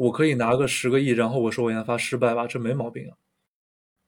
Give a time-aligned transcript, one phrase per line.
[0.00, 3.18] 我可以拿个十个亿，然后我说我研发失败吧，这没毛病啊。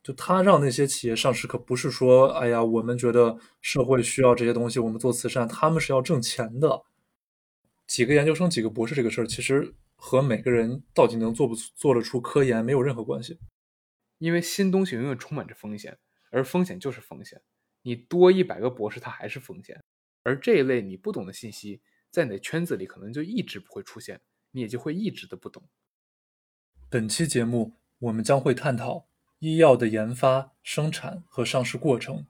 [0.02, 6.82] 就他让那些企业上市，可不是说，哎呀，我们觉得社会需要这些东西，我们做慈善，他们是要挣钱的。
[7.86, 13.38] 几个研究生，几个博士，这个事儿其实和每个人到底能做不做得出科研没有任何关系。
[14.16, 15.98] 因为新东西永远充满着风险，
[16.30, 17.38] 而风险就是风险。
[17.82, 19.78] 你多一百个博士，它还是风险。
[20.22, 24.18] 而这一类你不懂的信息，在你的圈子里可能就一直不会出现，
[24.52, 25.62] 你也就会一直的不懂。
[26.92, 29.06] 本期节目，我们将会探讨
[29.38, 32.26] 医药的研发、生产和上市过程。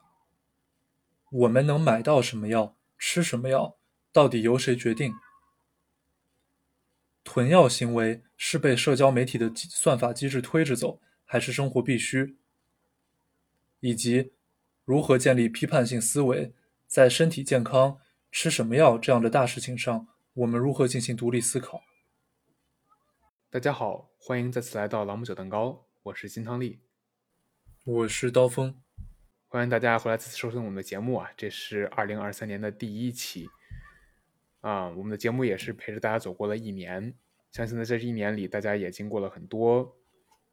[1.33, 3.77] 我们能买到什么药，吃什么药，
[4.13, 5.15] 到底由谁决定？
[7.25, 12.39] 囤药行为是被社交媒体的算法机制推着走，还是生活必须？
[13.81, 14.33] 以及
[14.85, 16.55] 如何建立批判性思维，
[16.87, 17.99] 在身体健康、
[18.31, 21.83] 吃什么药这样的大事情上，我们如何进行独立思考？
[23.51, 26.79] 大家好，欢迎再次来到朗姆酒蛋糕，我是金汤力，
[27.85, 28.81] 我是刀锋，
[29.49, 31.33] 欢迎大家回来再次收听我们的节目啊！
[31.37, 33.49] 这是二零二三年的第一期
[34.61, 37.13] 啊，我们的节目也是陪着大家走过了一年，
[37.51, 39.99] 相信在这一年里，大家也经过了很多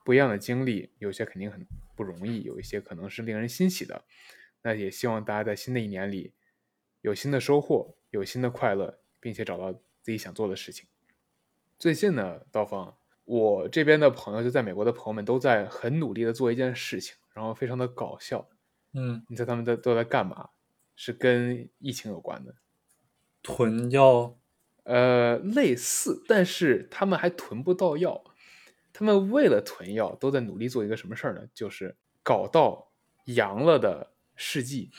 [0.03, 1.63] 不一样的经历，有些肯定很
[1.95, 4.03] 不容易，有一些可能是令人欣喜的。
[4.63, 6.33] 那也希望大家在新的一年里
[7.01, 10.89] 有新的收获，有新的快乐，并且找到自己想做的事情。
[11.77, 12.91] 最近呢，刀锋，
[13.29, 18.49] 我这边的朋友就在美国的朋友们都在很努力的做一件事情，然后非常的搞笑。
[18.93, 20.49] 嗯，你猜他们在都在干嘛？
[20.95, 22.55] 是跟疫情有关的，
[23.43, 24.35] 囤药，
[24.83, 28.23] 呃，类似，但是他们还囤不到药。
[28.91, 31.41] 他们为了囤药，都在努力做一个什么事儿呢？
[31.53, 32.91] 就是搞到
[33.25, 34.89] 阳了的试剂，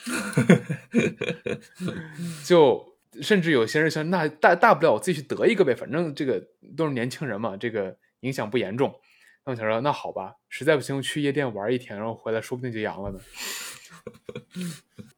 [2.45, 6.41] 就甚至有些人想，那大大不了我自己去得一个呗，反正这个
[6.77, 8.99] 都是年轻人嘛，这个影响不严重。
[9.43, 13.19] 那我想说，那好吧，实在不行去夜店玩一天，然后回来说不定就阳了呢。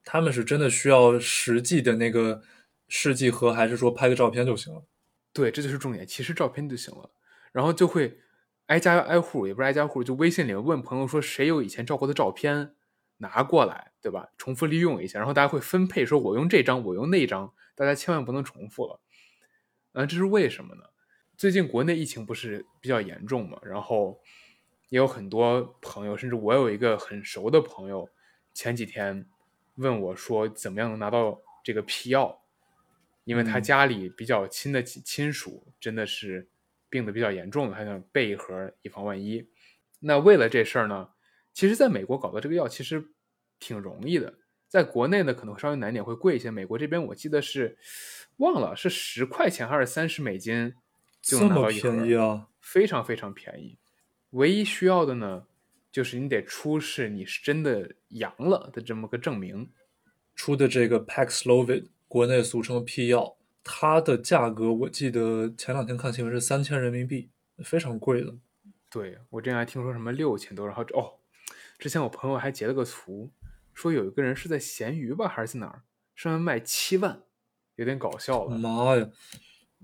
[0.03, 2.41] 他们是真的需要实际的那个
[2.87, 4.83] 试剂盒，还是说拍个照片就行了？
[5.31, 7.09] 对，这就是重点，其实照片就行了，
[7.51, 8.19] 然后就会
[8.67, 12.75] 挨家挨户，也不是挨家户，就微信里问朋友说谁有以前照过的照片
[13.17, 14.29] 拿过来，对吧？
[14.37, 19.01] 重复利用一下，然后大家会分配，说我用这张，我用那张，大家千万不能重复了。
[19.93, 20.83] 嗯，这是为什么呢？
[21.35, 24.21] 最近国内疫情不是比较严重嘛，然后
[24.89, 28.07] 也有很多朋友，甚至我有一个很熟的朋友，
[28.53, 29.25] 前几天
[29.75, 32.41] 问我说，怎么样能拿到这个批药？
[33.25, 36.47] 因为他嗯家里比较亲的亲亲属真的是
[36.89, 39.49] 病得比较严重了，他想备一盒以防万一。
[39.99, 41.09] 那为了这事儿呢，
[41.53, 43.03] 其实在美国搞到这个药其实
[43.59, 44.33] 挺容易的，
[44.67, 46.51] 在国内呢可能稍微难点，会贵一些。
[46.51, 47.77] 美国这边我记得是
[48.37, 50.75] 忘了是十块钱还是三十美金
[51.23, 52.49] 就这么能拿到一盒，便宜啊！
[52.59, 53.77] 非常非常便宜。
[54.31, 55.45] 唯一需要的呢，
[55.89, 59.71] 就是你得出示你是真的阳了的这么个证明。
[60.35, 67.29] 出的这个 Paxlovid，国内俗称辟药，它的价格我记得前两天看新闻是三千人民币，
[67.59, 68.35] 非常贵的。
[68.89, 71.19] 对我之前还听说什么六千多，然后哦，
[71.77, 73.31] 之前我朋友还截了个图，
[73.73, 75.83] 说有一个人是在闲鱼吧还是在哪儿
[76.15, 77.21] 上面卖七万，
[77.75, 78.57] 有点搞笑了。
[78.57, 79.09] 妈呀！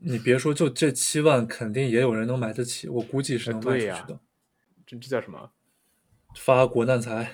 [0.02, 4.20] 你别说，就这七万，肯定也有人能买得起，我估计是能卖出去的。
[4.86, 5.52] 这这叫什么？
[6.36, 7.34] 发国难财，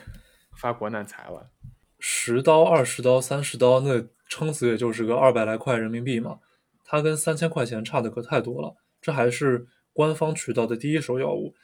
[0.58, 1.52] 发国难财了。
[2.00, 6.40] 十刀、二十刀、三十刀，那撑死也就是个二百来块人民币嘛。
[6.84, 8.76] 它跟三千块钱差的可太多了。
[9.02, 11.56] 这还是官方渠道的第一手药物，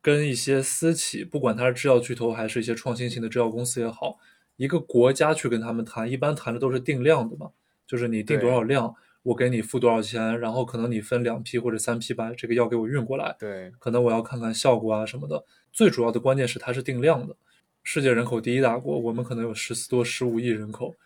[0.00, 4.18] 跟一些私企，不管它是制药巨头还是一些创新型的制药公司也好，
[4.56, 7.50] 一个国家去跟他们谈，一般谈的都是定量的嘛，
[7.86, 8.94] 就是你定多少量，
[9.28, 15.44] 我给你付多少钱，然后可能你分两批或者三批把这个药给我运过来，对，可能我要看看效果啊什么的。
[15.70, 17.36] 最主要的关键是它是定量的。
[17.82, 20.96] 世界人口第一大国，我们可能有十四多、十五亿人口，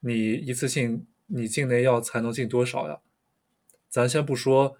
[0.00, 2.98] 你一次性你境内药才能进多少呀？
[3.88, 4.76] 咱先不说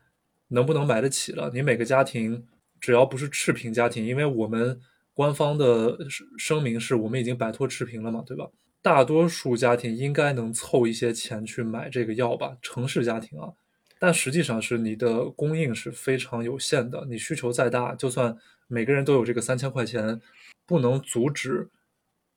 [0.48, 2.46] 能不能买得起了，你每个家庭
[2.78, 4.80] 只要不是赤贫家庭，因为我们
[5.12, 5.98] 官方的
[6.38, 8.48] 声明是我们已经摆脱赤贫了嘛，对吧？
[8.84, 13.50] 大多数家庭应该能凑一些钱去买这个药吧，城市家庭啊，
[13.98, 18.36] 但实际上是你的供应是非常有限的，你需求再大，就算
[18.66, 20.20] 每个人都有这个三千块钱，
[20.66, 21.70] 不能阻止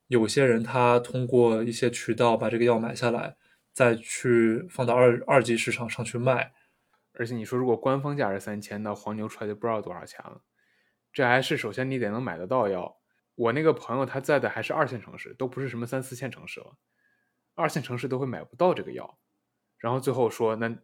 [0.06, 3.36] 有些人他通过一些渠道把这个药买下来，
[3.74, 6.54] 再去放到二二级市场上去卖。
[7.12, 10.40] 而且你说如果官方价是三千，那黄牛出来就不知道多少钱了。
[11.12, 12.97] 这还是首先你得能买得到药。
[13.38, 16.76] 我那个朋友他在的还是二线城市，都不是什么三四线城市了，
[17.54, 19.16] 二线城市都会买不到这个药。
[19.78, 20.76] 然后最后说，那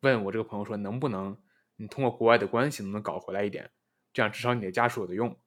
[0.00, 1.42] 问我这个朋友说能不能
[1.76, 3.70] 你通过国外的关系能不能搞回来一点？
[4.12, 5.40] 这样至少你的家属有的用。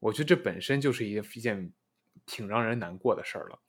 [0.00, 1.72] 我觉得这本身就是一一件
[2.26, 3.60] 挺让人难过的事儿了。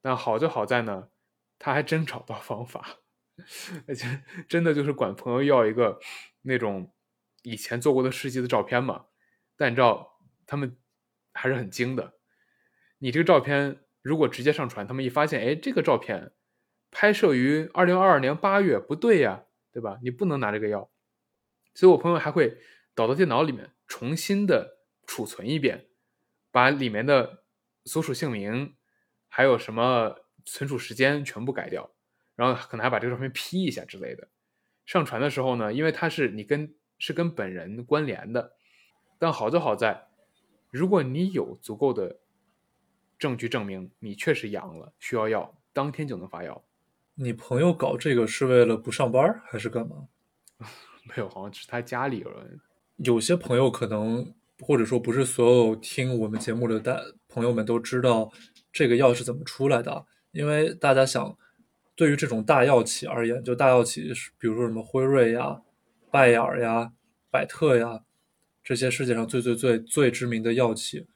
[0.00, 1.08] 但好就好在呢，
[1.58, 3.00] 他还真找到方法，
[3.88, 5.98] 而且真的就是管朋友要一个
[6.42, 6.94] 那种
[7.42, 9.06] 以前做过的事迹的照片嘛。
[9.56, 10.76] 但你知道他们
[11.34, 12.14] 还是很精的，
[12.98, 16.32] 你这个照片如果直接上传，他们一发现，哎，这个照片
[16.90, 19.98] 拍摄于二零二二年八月，不对呀，对吧？
[20.02, 20.90] 你不能拿这个要。
[21.74, 22.56] 所以我朋友还会
[22.94, 25.88] 导到电脑里面重新的储存一遍，
[26.52, 27.42] 把里面的
[27.84, 28.76] 所属姓名
[29.28, 31.90] 还有什么存储时间全部改掉，
[32.36, 34.28] 然后可能还把这个照片 P 一下之类的。
[34.86, 38.56] 上传的时候呢，因为它是你跟是跟本人关联的。
[39.16, 40.08] 但好就好在，
[40.76, 42.18] 如果你有足够的
[43.16, 46.64] 证据证明你确实阳了，需要药，当天就能发药。
[47.14, 50.08] 你朋友搞这个是为了不上班还是干嘛？
[51.06, 52.60] 没有，好像是他家里有人。
[52.96, 58.32] 有些朋友可能，或者说不是所有听我们节目的大朋友们都知道
[58.72, 60.06] 这个药是怎么出来的。
[60.32, 61.38] 因为大家想，
[61.94, 64.10] 对于这种大药企而言，就大药企，
[64.40, 65.62] 比如说什么辉瑞呀、
[66.10, 66.90] 拜耳呀、
[67.30, 68.03] 百特呀。
[68.64, 71.06] 这些世界上最最最最知名的药企，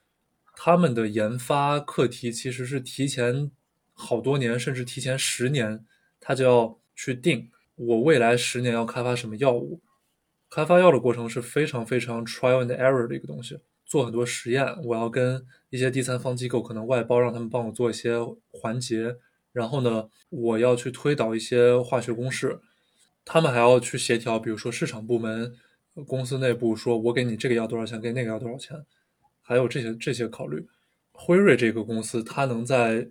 [0.55, 3.49] 他们的研发课题其实是提前
[3.91, 5.83] 好多年，甚至提前十年，
[6.19, 9.81] 他就要去定我未来十年要开发什么药物。
[10.47, 14.65] 开发药的过程是非常非常 trial and error 的一个东西，做很多实验。
[14.83, 18.19] 我要跟一些第三方机构可能外包，让他们帮我做一些
[18.51, 19.15] 环节。
[19.51, 22.59] 然后呢，我要去推导一些化学公式，
[23.25, 25.55] 他们还要去协调，比如说市场部门。
[26.07, 28.85] 公司内部说，我给你这个要多少钱，给那个要多少钱，
[29.41, 30.67] 还有这些这些考虑。
[31.11, 33.09] 辉瑞这个公司，它能在，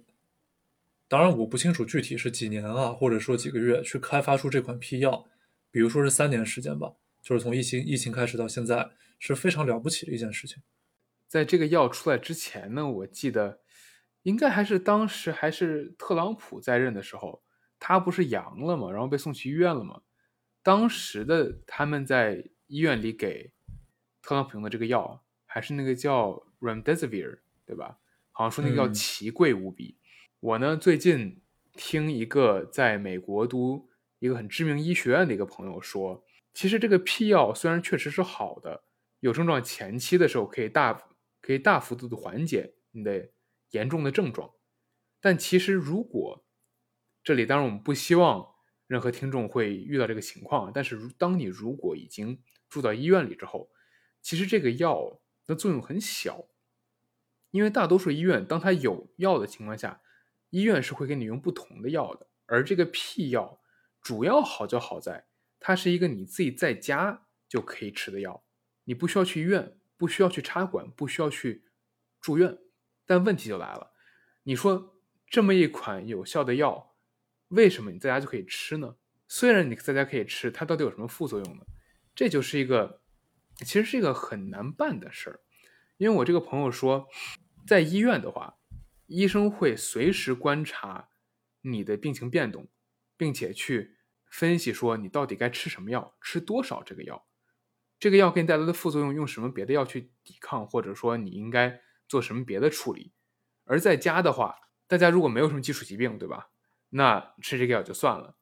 [1.07, 5.27] 当然我不清楚具体是几年啊，或者说几个月去开发出这款批药，
[5.71, 8.89] 比如说是三年时间吧，就是从疫情疫情开始到现在，
[9.19, 10.63] 是非常了不起的一件事情。
[11.27, 13.61] 在这个药出来之前呢，我记得
[14.23, 17.43] 应该还是当时还是特朗普在任的时候，
[17.79, 20.01] 他不是阳了嘛，然后被送去医院了嘛，
[20.63, 22.43] 当时的他们在。
[22.69, 23.53] 医院里给
[24.23, 27.99] 特朗普用的这个药，还是那个叫 Remdesivir，对吧？
[28.31, 29.99] 好像说那个药奇贵无比。
[30.41, 31.41] 我呢，最近
[31.73, 33.89] 听一个在美国读
[34.21, 36.25] 一个很知名医学院的一个朋友说，
[36.55, 38.85] 其实这个屁药虽然确实是好的，
[39.21, 41.03] 有症状前期的时候可以大
[41.41, 43.31] 可以大幅度的缓解你的
[43.71, 44.51] 严重的症状，
[45.21, 46.45] 但其实如果
[47.25, 48.55] 这里当然我们不希望
[48.87, 53.71] 任何听众会遇到这个情况，但是如当你如果已经住到医院里之后，
[54.21, 56.47] 其实这个药的作用很小，
[57.51, 60.03] 因为大多数医院，当它有药的情况下，
[60.51, 62.27] 医院是会给你用不同的药的。
[62.47, 63.61] 而这个屁药
[64.01, 65.27] 主要好就好在，
[65.61, 68.45] 它是一个你自己在家就可以吃的药，
[68.85, 71.65] 你不需要去医院，不需要去插管，不需要去
[72.21, 72.59] 住院。
[73.07, 73.93] 但问题就来了，
[74.43, 76.95] 你说这么一款有效的药，
[77.49, 78.97] 为什么你在家就可以吃呢？
[79.27, 81.65] 虽然你在家可以吃，它到底有什么副作用呢？
[82.19, 83.01] 这就是一个，
[83.59, 85.41] 其实是一个很难办的事儿，
[85.99, 87.07] 因为我这个朋友说，
[87.65, 88.59] 在医院的话，
[89.07, 91.11] 医生会随时观察
[91.61, 92.69] 你的病情变动，
[93.17, 93.99] 并且去
[94.29, 97.25] 分析说你到底该吃什么药，吃多少这个药，
[98.01, 103.13] 这个药给你带来的副作用，用什么别的药去抵抗，或者说你应该做什么别的处理。
[103.63, 104.57] 而在家的话，
[104.89, 106.51] 大家如果没有什么基础疾病，对吧？
[106.89, 108.35] 那吃这个药就算了。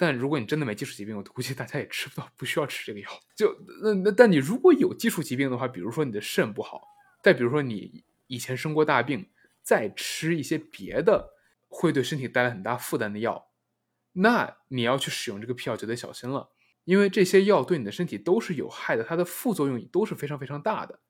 [0.00, 3.10] 但如果你真的没基础疾病，我估计大家也吃不到，不需要吃这个药。
[3.34, 3.52] 就
[3.82, 6.82] 那那，但你如果有基础疾病的话，比如说你的肾不好，
[7.20, 9.28] 再比如说你以前生过大病，
[9.60, 11.34] 再吃一些别的
[11.66, 13.50] 会对身体带来很大负担的药，
[14.12, 16.50] 那你要去使用这个屁药就得小心了，
[16.84, 21.00] 因为这些药对你的身体都是有害的，它的副作用都是非常非常大的。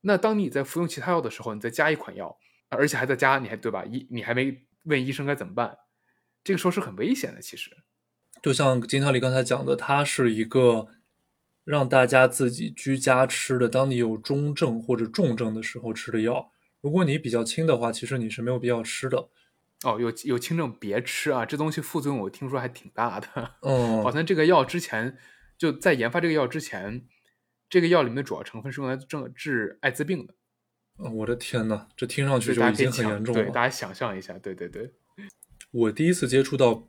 [0.00, 2.38] 那当你在服用其他药的时候，你再加一款药，
[2.70, 3.84] 而且还在加，你还对吧？
[3.84, 5.76] 医你还没问医生该怎么办，
[6.42, 7.76] 这个时候是很危险的，其实。
[8.42, 10.88] 就像金涛里刚才讲的，它是一个
[11.64, 13.68] 让大家自己居家吃的。
[13.68, 19.28] 当你有中症或者重症的时候吃的药，如果你比较轻的话，其实你是没有必要吃的。
[19.82, 23.28] 哦，有有轻症别吃啊，这东西副作用我听说还挺大的。
[23.62, 25.18] 嗯， 好像这个药之前
[25.58, 27.06] 就在研发这个药之前，
[27.68, 30.34] 这个药里面的主要成分是用来治治艾滋病的。
[30.96, 33.42] 我的天呐，这听上去就已经很严重了。
[33.42, 34.92] 对，大家想象一下，对对对。
[35.70, 36.86] 我第一次接触到。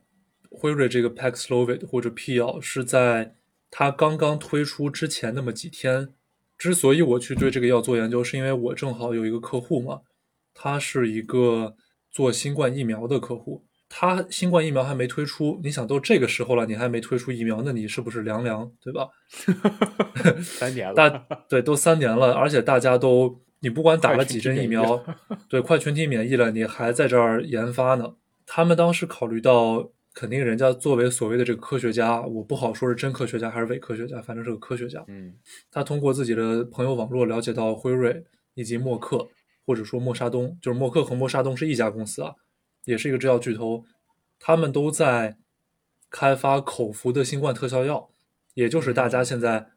[0.52, 3.34] 辉瑞这个 Paxlovid 或者 P 药是在
[3.70, 6.10] 它刚刚推出之前那么几天。
[6.58, 10.02] 之所以我去对这个药做研究，是因为我正好有一个客户嘛，
[10.54, 11.74] 他是一个
[12.08, 19.08] 做新冠疫苗的客户，他新冠疫苗还没推出，你想都这个时候了，你还没推出疫苗，那你是不是凉凉，对吧？
[20.40, 21.08] 三年了，大
[21.48, 25.04] 对都三年了，而且大家都你不管打了几针疫苗，
[25.50, 28.14] 对，快群体免疫了，你还在这儿研发呢。
[28.46, 35.02] 他们当时考虑到，肯定人家作为所谓的这个科学家，我不好说是真科学家还是伪科学家，反正是个科学家。
[35.08, 35.34] 嗯
[35.70, 39.28] 他通过自己的朋友网络了解到辉瑞以及默克，
[39.64, 42.34] 或者说默沙东，就是默克和默沙东是一家公司啊，
[42.84, 43.84] 也是一个制药巨头，
[44.38, 45.38] 他们都在
[46.10, 48.10] 开发口服的新冠特效药，
[48.54, 49.70] 也就是大家现在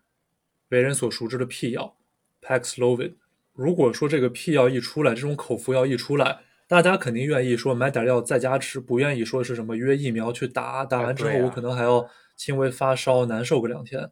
[0.69, 1.95] 为人所熟知的屁药
[2.41, 3.13] Paxlovid。
[3.53, 14.11] 如果说这个屁药一出来，这种口服药一出来，大家肯定愿意说买点药在家吃，不愿意说是什么约疫苗去打，打完之后我可能还要轻微发烧，难受个两天。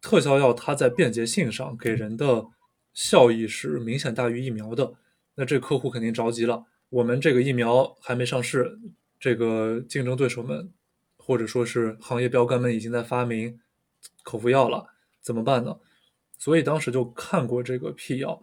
[0.00, 2.46] 特效药它在便捷性上给人的
[2.92, 4.94] 效益是明显大于疫苗的，
[5.36, 6.64] 那这客户肯定着急了。
[6.88, 8.78] 我们这个疫苗还没上市，
[9.20, 10.72] 这个竞争对手们
[11.16, 13.60] 或者说是行业标杆们已经在发明
[14.24, 14.88] 口服药了，
[15.20, 15.78] 怎么办呢？
[16.36, 18.42] 所以当时就看过这个辟药，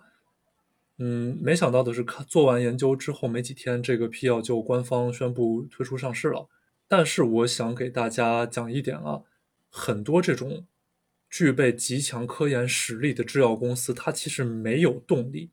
[1.00, 6.50] 嗯，没想到的是，看做完研究之后没几天，这个批药就官方宣布推出上市了。
[6.90, 9.24] 但是我想给大家讲一点啊，
[9.70, 10.68] 很多这种
[11.30, 15.52] 具备极强科研实力的制药公司，它其实没有动力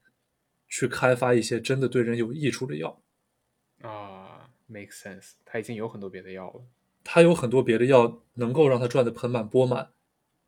[0.66, 3.00] 去开发一些真的对人有益处的药。
[3.82, 6.62] 啊，make sense，它已经有很多别的药了。
[7.04, 9.90] 它有很多别的药能够让它赚得盆满钵满。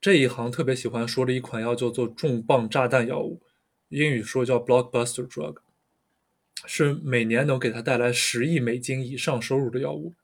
[0.01, 3.43] 这一行特别喜欢说的一款药叫做重磅炸弹药物，
[3.89, 5.57] 英语说叫 blockbuster drug，
[6.67, 10.15] 是每年能给它带来十亿美金以上收入的药物。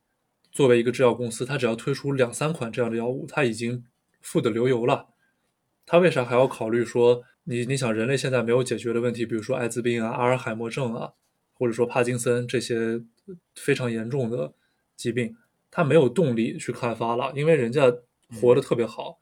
[0.52, 3.84] 作为一个制药公司，它只要推出两三款这样的药物，它已经
[4.20, 5.08] 富得流油了。
[5.86, 11.12] 它为啥还要考虑说你你想人类现在没有解决的问题，比如说艾滋病啊、阿尔海默症啊，
[11.54, 13.02] 或者说帕金森这些
[13.54, 14.52] 非常严重的
[14.94, 15.36] 疾病，
[15.70, 17.92] 他没有动力去开发了，因为人家
[18.40, 19.18] 活得特别好。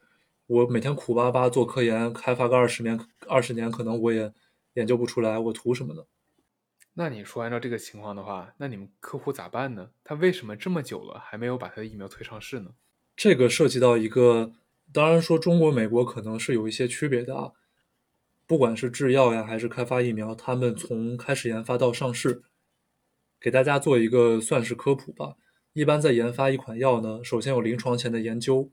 [0.46, 4.32] 我每天苦巴巴做科研，开发个二十年，二十年可能我也
[4.74, 6.02] 研究不出来，我图什么呢？
[6.94, 9.90] 那你说按照这个情况的话，那你们客户咋办呢？
[10.04, 12.72] 他为什么这么久了还没有把他的疫苗推上市呢？
[13.16, 14.52] 这个涉及到一个，
[14.92, 17.52] 当然说中国、美国可能是有一些区别的啊。
[18.46, 22.42] 不管是制药呀，还是开发疫苗，他们从开始研发到上市，
[23.40, 25.36] 给大家做一个算是科普吧。
[25.72, 28.70] 一般在研发一款药呢，首先有临床前的研究，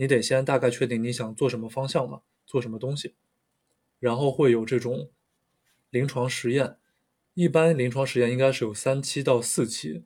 [0.00, 3.12] 你得先大概确定你想做什么方向嘛，做什么东西，
[3.98, 5.10] 然后会有这种
[5.90, 6.78] 临床实验。
[7.34, 10.04] 一般临床实验应该是有三期到四期，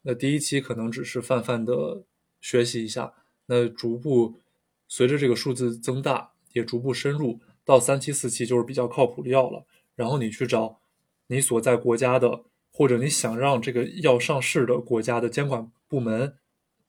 [0.00, 2.04] 那第一期可能只是泛泛的
[2.40, 3.12] 学习一下，
[3.46, 4.40] 那逐步
[4.88, 9.66] 随着这个数字增大，也逐步深入，到三期、四期就是比较靠谱的药了。
[9.94, 10.80] 然后你去找
[11.26, 16.34] 你所在国家的，或者你想让这个药上市的国家的监管部门，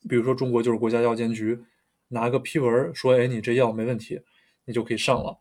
[0.08, 1.60] 比如说中国就是国家药监局，
[2.10, 4.22] 拿个批文说，哎，你这药没问题，
[4.66, 5.40] 你就可以上了。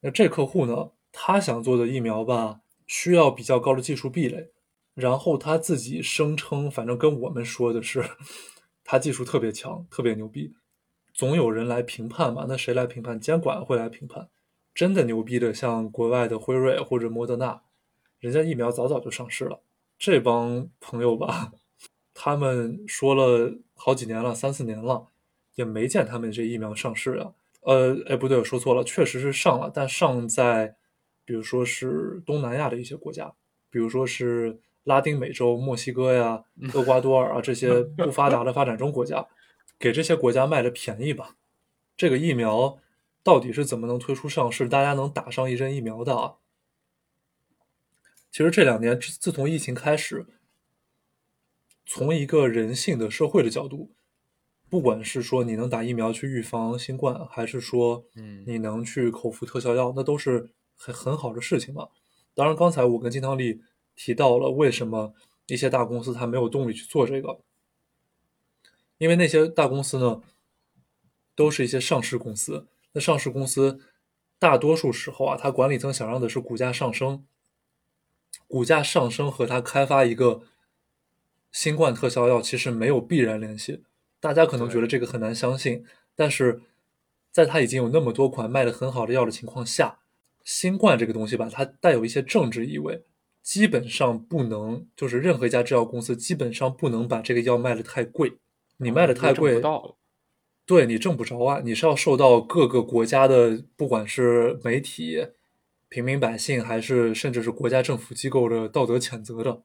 [0.00, 4.50] 那这客户呢，他想做的疫苗吧，需要比较高的技术壁垒，
[4.94, 8.04] 然后他自己声称，反正跟我们说的是，
[8.84, 10.52] 他技术特别强，特别牛逼，
[11.14, 12.46] 总有人来评判嘛。
[12.48, 13.18] 那谁来评判？
[13.18, 14.28] 监管会来评判。
[14.74, 17.62] 真的牛逼的，像国外的辉瑞或者莫德纳，
[18.18, 19.62] 人家疫苗早早就上市了。
[19.98, 21.52] 这帮朋友吧，
[22.12, 25.11] 他们说了好几年了，三四年了，
[25.54, 27.32] 也没见他们这疫苗上市啊。
[27.62, 30.76] 呃，哎，不对，我说错了，确实是上了，但上在，
[31.24, 33.32] 比如说是东南亚的一些国家，
[33.70, 36.44] 比如说是拉丁美洲、墨西哥呀、
[36.74, 39.28] 厄瓜多尔啊这些 不发达的发展中国家，
[39.78, 41.36] 给这些国家卖的便宜吧。
[41.96, 42.78] 这个疫苗
[43.22, 46.34] 到底是怎么能推出上市，大家能打上一针疫苗的啊？
[48.32, 50.26] 其实这两年自自从疫情开始，
[51.86, 53.92] 从一个人性的社会的角度，
[54.72, 61.90] 不管是说你能打疫苗去预防新冠，还是说嗯你能去口服特效药，那都是很很好的事情嘛。
[62.32, 63.60] 当然，刚才我跟金汤力
[63.94, 65.12] 提到了为什么
[65.46, 67.40] 一些大公司它没有动力去做这个，
[68.96, 70.22] 因为那些大公司呢，
[71.34, 72.66] 都是一些上市公司。
[72.92, 73.78] 那上市公司
[74.38, 77.26] 大多数时候啊，它管理层想让的是股价上升，
[78.48, 80.40] 股价上升和它开发一个
[81.50, 83.84] 新冠特效药其实没有必然联系。
[84.22, 86.62] 大家可能觉得这个很难相信，但是
[87.32, 89.98] 在它已经有那么多款卖的很好的药的情况下，
[90.44, 93.02] 新冠这个东西吧，它带有一些政治意味，
[93.42, 98.38] 基本上不能，就是任何一家制药公司基本上不能把这个药卖的太贵。
[98.76, 99.60] 你卖的太贵。
[100.64, 105.26] 对你挣不着啊，你是要受到各个国家的，不管是媒体、
[105.88, 109.62] 平民百姓，还是甚至是国家政府机构的道德谴责的，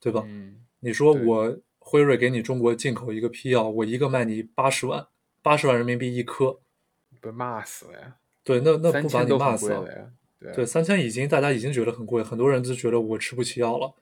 [0.00, 0.24] 对吧？
[0.26, 1.58] 嗯，你说我
[1.92, 5.08] 辉瑞给你中国进口一个批药，我一个卖你八十万，
[5.42, 6.58] 八十万人民币一颗，
[7.20, 8.16] 被骂死了呀！
[8.42, 9.86] 对，那那不把你骂死了？
[9.92, 10.10] 呀。
[10.40, 13.94] 对对，三千已经大家已经觉得很贵，很多人就觉得我吃不起药了。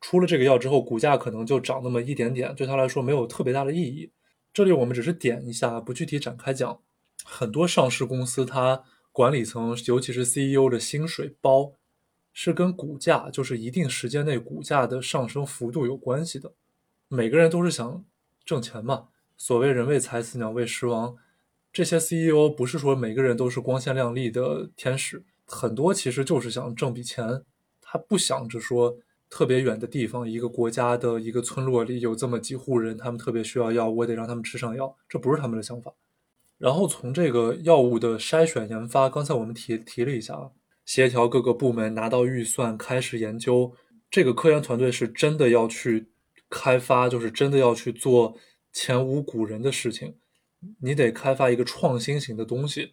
[0.00, 4.10] 出了这个药之后，股价可能就涨那么一点点，对他来说没有特别大的意义。
[4.50, 6.80] 这里我们只是点一下，不具体展开讲。
[7.26, 11.72] 很多上市公司它管理层，尤其是 CEO 的薪水包，
[12.32, 16.54] 是跟股价，就是一定时间内股价的上升幅度有关系的。
[17.14, 18.04] 每个人都是想
[18.44, 19.04] 挣钱嘛，
[19.36, 21.16] 所谓人为财死，鸟为食亡。
[21.72, 27.44] 这些 CEO 不是说每个人都是光鲜亮丽的天使，很多其实就是想挣笔钱，
[27.80, 28.96] 他不想着说
[29.30, 35.94] 特别远的地方，一个国家的一个村落里有这么几户人，他们特别需要药，我得让他们吃上药，这不是他们的想法。
[36.58, 40.50] 然后从这个药物的筛选研发，刚才我们提提了一下啊，
[40.84, 43.72] 协调各个部门拿到预算，开始研究。
[44.10, 46.06] 这个科研团队是真的要去
[46.54, 48.36] 开发，就是真的要去做
[48.72, 50.14] 前无古人的事情。
[50.78, 52.92] 你得开发一个创新型的东西，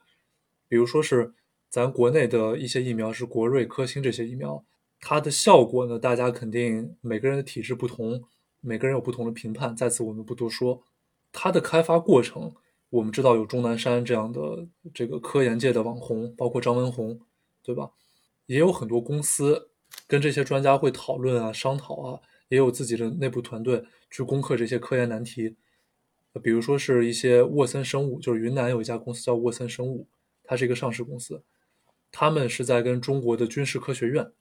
[0.67, 1.33] 比如说是
[1.69, 4.65] 咱国内的一些疫苗，是国瑞、科兴这些疫苗，
[4.99, 8.23] 它的效果呢，大家肯定每个人的体质不同，
[8.59, 10.83] 每个人有不同的评判，在此我们不多说。
[11.31, 12.53] 它的开发过程，
[12.89, 17.21] 我们知道有钟南山这样的这个科研界的网红，包括张文宏，
[17.63, 17.91] 对吧？
[18.47, 19.69] 也有很多公司
[20.07, 22.19] 跟这些专家会讨论啊、商讨啊，
[22.51, 25.55] 也有自己的内部团队去攻克这些科研难题。
[26.33, 30.07] 呃比如说是一些沃森生物，就是云南有一家公司叫沃森生物，
[30.43, 31.43] 它是一个上市公司，
[32.11, 34.31] 他们是在跟中国的军事科学院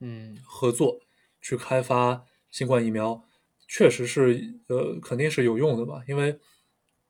[0.00, 1.00] 嗯合作
[1.40, 3.24] 去开发新冠疫苗，
[3.66, 6.38] 确实是呃肯定是有用的吧，因为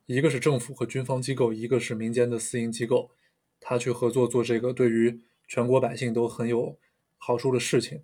[0.07, 3.11] 一个是政府和军方机构，一个是民间的私营机构，
[3.61, 6.77] 他去合作做这个，对于全国百姓都很有
[7.19, 8.03] 好处的事情。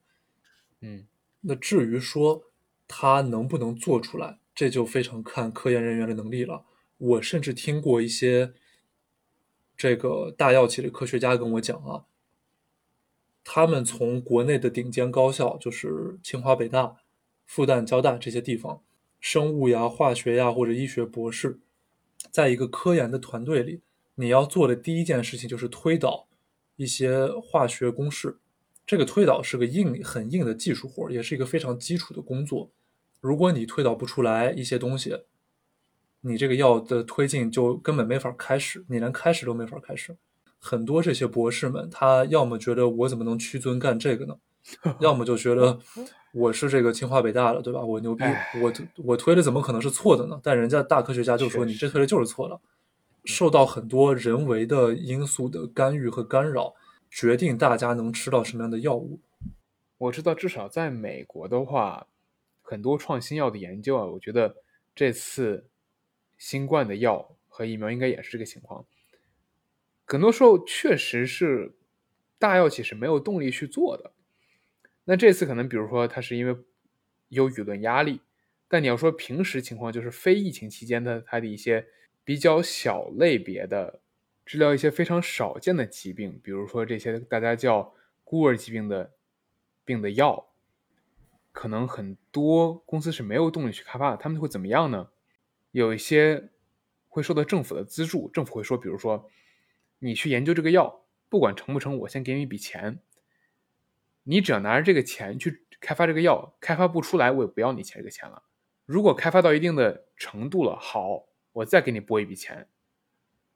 [0.80, 1.06] 嗯
[1.40, 2.44] 那至于说
[2.86, 6.64] 他能不能做出来，这就非常看科研人员的能力了。
[6.96, 8.52] 我甚至听过一些
[9.76, 12.04] 这个大药企的科学家跟我讲啊，
[13.44, 16.96] 他们从国内的顶尖高校，就是清华、北大、
[17.46, 18.82] 复旦、交大这些地方，
[19.20, 21.60] 生物呀、化学呀或者医学博士，
[22.32, 23.82] 在一个科研的团队里，
[24.16, 26.26] 你要做的第一件事情就是推导
[26.74, 28.38] 一些化学公式。
[28.88, 32.70] 这个推导是个硬很硬的技术活儿，也是一个非常基础的工作。
[33.20, 35.14] 如果你推导不出来一些东西，
[36.22, 40.16] 你这个药的推进就根本没法开始，你连开始都没法开始。
[40.58, 44.36] 很多这些博士们，他要么觉得我怎么能屈尊干这个呢？
[45.00, 45.78] 要么就觉得
[46.32, 47.82] 我是这个清华北大的，对吧？
[47.82, 48.72] 我牛逼唉，我
[49.04, 50.40] 我推的怎么可能是错的呢？
[50.42, 52.58] 但人家大科学家就说你这推的就是错的，
[53.26, 56.72] 受到很多人为的因素的干预和干扰，
[57.10, 59.20] 决定大家能吃到什么样的药物。
[59.98, 62.06] 我知道，至少在美国的话，
[62.62, 64.56] 很多创新药的研究啊，我觉得
[64.94, 65.68] 这次
[66.36, 68.86] 新冠的药和疫苗应该也是这个情况。
[70.04, 71.74] 很多时候确实是
[72.38, 74.12] 大药企是没有动力去做的。
[75.04, 76.56] 那这次可能，比如说它是因为
[77.28, 78.20] 有舆论压力，
[78.68, 81.86] 但你要说平时情况，就是非疫情期间的它的一些
[82.22, 84.00] 比较小类别的
[84.48, 87.92] 治疗一些非常少见的疾病，比如说这些大家叫
[88.24, 89.12] 孤儿疾病的
[89.84, 90.48] 病的药，
[91.52, 94.16] 可能很多公司是没有动力去开发的。
[94.16, 95.10] 他们会怎么样呢？
[95.70, 96.48] 有一些
[97.08, 99.28] 会受到政府的资助，政府会说，比如说
[99.98, 103.00] 你去研究这个药，不管成不成，我先给你一笔钱，
[104.22, 108.42] 你只要拿着这个钱去开发这个药，开发不出来，我也不要你钱这个钱了。
[108.86, 112.66] 如果开发到一定的程度了，好，我再给你拨一笔钱。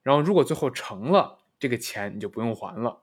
[0.02, 3.02] 然后如果最后成了，这个钱你就不用还了。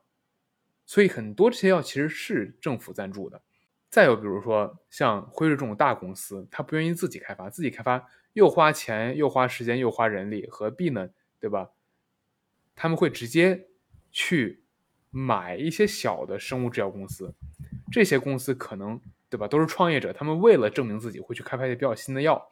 [0.86, 3.42] 所以很多这些药其实是政府赞助的。
[3.90, 11.10] 再有比如说像辉瑞这种大公司，它不愿意自己开发，自己开发又花钱又花时间又花人力，何必呢？
[11.40, 11.72] 对吧？
[12.76, 13.68] 他们会直接
[14.12, 14.64] 去
[15.10, 17.34] 买一些小的生物制药公司，
[17.92, 22.50] 这些公司可能对吧都是创业者，他们为了证明自己会去开发一些比较新的药，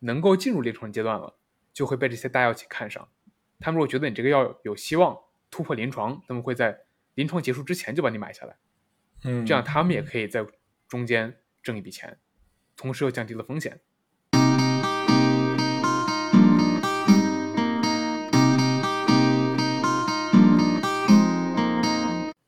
[0.00, 1.36] 能够进入临床阶段了，
[1.72, 3.08] 就会被这些大药企看上。
[3.64, 5.18] 他们如果觉得你这个药有希望
[5.50, 6.80] 突破临床，他们会在
[7.14, 8.56] 临床结束之前就把你买下来，
[9.24, 10.44] 嗯，这样他们也可以在
[10.86, 12.18] 中间挣一笔钱，
[12.76, 13.80] 同时又降低了风险。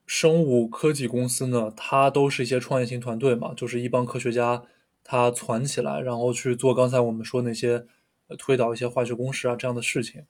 [0.07, 4.64] 生物科技公司呢，它都是一些创业型团队嘛，就是一帮科学家
[5.02, 7.87] 他攒起来，然后去做刚才我们说那些
[8.29, 10.26] 呃推导一些化学公式啊这样的事情。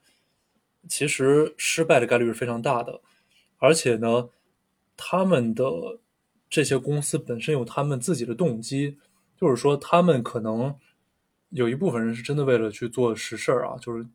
[0.88, 3.00] 其实失败的概率是非常大的，
[3.58, 4.28] 而且呢，
[4.96, 5.64] 他们的
[6.48, 8.98] 这些公司本身有他们自己的动机，
[9.36, 10.74] 就是说他们可能
[11.50, 14.06] 有一部分人是真的为了去做实事儿啊，就是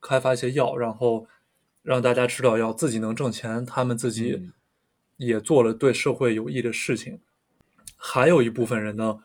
[0.00, 1.26] 开发一些药，然后
[1.82, 4.52] 让大家知道药自己能挣钱，他们自己嗯
[5.16, 7.20] 也做了对社会有益的事情。
[7.96, 9.18] 还有一部分人呢，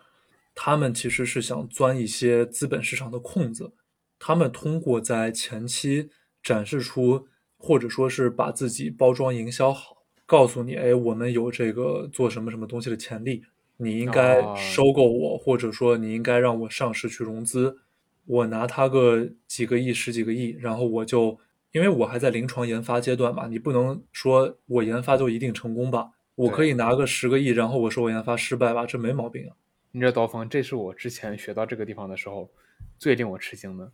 [0.55, 3.73] 他们其实是想钻一些资本市场的空子，
[4.17, 6.09] 他们通过在前期
[6.41, 7.27] 展示出，
[7.57, 13.43] 或者说是把自己包装营销好，告诉你，哎，我们有这个做什么什么东西的潜力，
[13.77, 14.55] 你应该哦。
[14.57, 17.77] 收购我，或者说你应该让我上市去融资，
[18.25, 21.39] 我拿它个几个亿、十几个亿，然后我就，
[21.71, 29.55] 因为我还在临床研发阶段嘛，你不能说我研发就一定成功吧，我可以拿个十个亿，然后我说我研发失败吧，这没毛病啊。
[29.91, 32.49] 你知道刀锋，这是我之前学到这个地方的时候
[32.97, 33.91] 最令我吃惊的，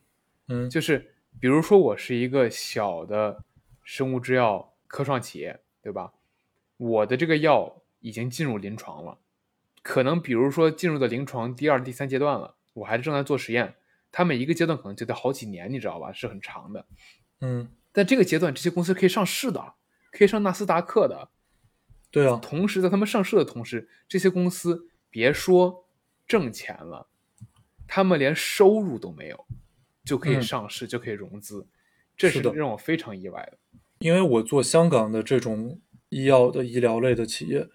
[0.48, 0.70] 嗯。
[0.70, 1.04] 就是
[1.40, 3.44] 比如说我是一个小的
[3.84, 6.14] 生物制药科创企业，对吧？
[6.78, 9.18] 我的这个药已经进入临床了，
[9.82, 13.76] 可能比如说进入到临床第二、第三阶段了，我还正在做实验，
[14.12, 16.12] 它每一个阶段可能就得好几年，你知道吧？
[16.12, 16.86] 是很长的。
[17.42, 19.74] 嗯，但这个阶段，这些公司可以上市的，
[20.12, 21.30] 可以上纳斯达克的。
[22.10, 25.86] 对啊，同时，在他们上市的同时，这些公司别说
[26.28, 27.08] 挣钱了，
[27.88, 29.46] 他们连收入都没有，
[30.08, 31.68] 就可以嗯上市，就可以融资，
[32.16, 33.58] 这是让我非常意外的。
[34.00, 37.68] 因为我做香港的这种医药的医疗类的企业，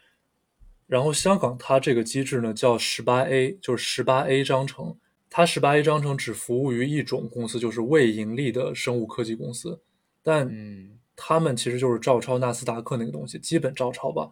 [0.86, 4.96] 然后香港它这个机制呢叫十八 A，就是十八 A 章程。
[5.28, 9.80] 它十八 A 章程只服务于一种公司，就是未盈利的生物科技公司，
[10.22, 14.30] 但嗯他们其实就是照抄纳斯达克那个东西，基本照抄吧。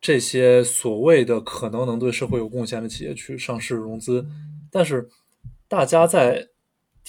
[0.00, 4.26] 这些所谓的可能能对社会有贡献的企业去上市融资，
[4.70, 5.08] 但是
[5.68, 6.48] 大家在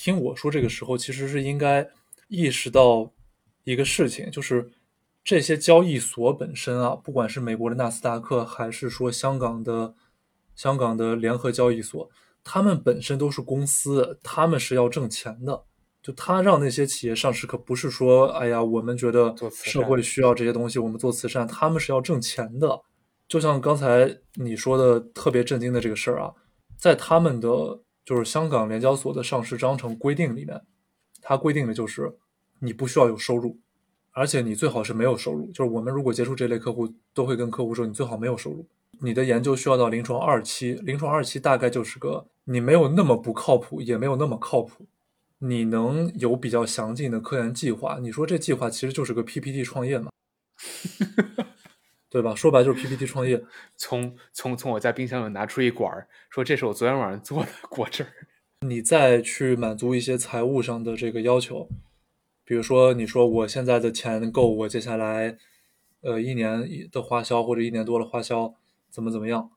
[0.03, 1.87] 听我说这个时候，其实是应该
[2.27, 3.11] 意识到
[3.65, 4.67] 一个事情，就是
[5.23, 9.93] 这些交易所本身啊，不管是美国的纳斯达克，还是说香港的
[10.55, 12.09] 香港的联合交易所，
[12.43, 15.63] 他们本身都是公司，他们是要挣钱的。
[16.01, 22.81] 就他让那些企业上市，可不是说，哎呀，我们觉得社会需要这些东西，我们做慈善，他们是要挣钱的。
[23.27, 26.33] 就像刚才你说的特别震惊的这个事儿啊，
[26.75, 30.61] 在他们的就是香港联交所的上市章程规定里面，
[31.21, 32.15] 它规定的就是
[32.59, 33.57] 你不需要有收入，
[34.11, 35.51] 而且你最好是没有收入。
[35.51, 38.67] 就是我们如果接触这类客户，都会跟客户说，你最好没有收入。
[39.03, 44.85] 你的研究需要到临床二期，临床二期大概就是个你没有那么不靠谱，也没有那么靠谱，
[45.39, 47.99] 你能有比较详尽的科研计划。
[47.99, 50.11] 你说这计划其实就是个 PPT 创业嘛，
[52.12, 52.36] 对吧？
[52.36, 53.41] 说白就是 PPT 创业。
[53.78, 58.10] 从从从我家冰箱里拿出一管儿，说这是我昨天晚上做的 果汁儿。
[58.67, 61.69] 你再去满足一些财务上的这个要求，
[62.43, 65.38] 比如说你说我现在的钱够我接下来
[66.02, 68.54] 呃一年的花销或者一年多的花销
[68.89, 69.50] 怎么怎么样，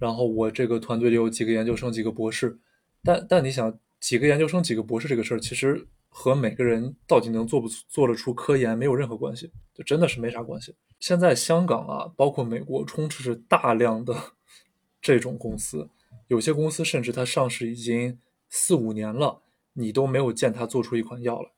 [0.00, 2.58] 然后我这个团队里有几个研究生几个博士，
[3.04, 5.86] 但但你想几个研究生几个博士这个事儿，其实
[6.20, 10.74] 和每个人到底能做不做得出科研没有任何关系，就真的是没啥关系。
[10.98, 14.12] 现在香港啊，包括美国，充斥着大量的
[15.00, 15.88] 这种公司，
[16.26, 19.42] 有些公司甚至它上市已经四五年了，
[19.74, 21.50] 你都没有见它做出一款药来。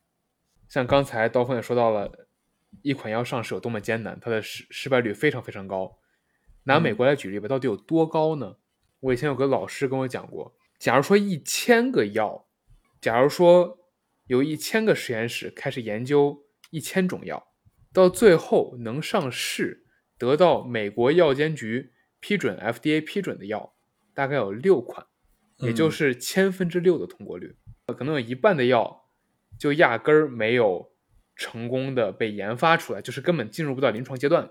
[0.69, 2.27] 像刚才刀锋也说到了，
[2.83, 5.97] 一款药上市有多么艰难，它的失失败率非常非常高。
[6.65, 8.57] 拿美国来举例吧，到底有多高呢？
[8.99, 12.45] 我以前有个老师跟我讲过，假如说一千个药，
[13.01, 13.79] 假如说
[14.31, 17.51] 有一千个实验室开始研究一千种药，
[17.91, 19.85] 到最后能上市，
[20.17, 21.91] 得到美国药监局
[22.21, 23.75] 批准 FDA 批准的药，
[24.13, 25.05] 大概有六款，
[25.57, 27.57] 也就嗯是千分之六的通过率。
[27.87, 29.09] 可能有一半的药
[29.59, 30.93] 就压根儿没有
[31.35, 34.49] 成功的被研发出来，就是根本进入不到临床阶段。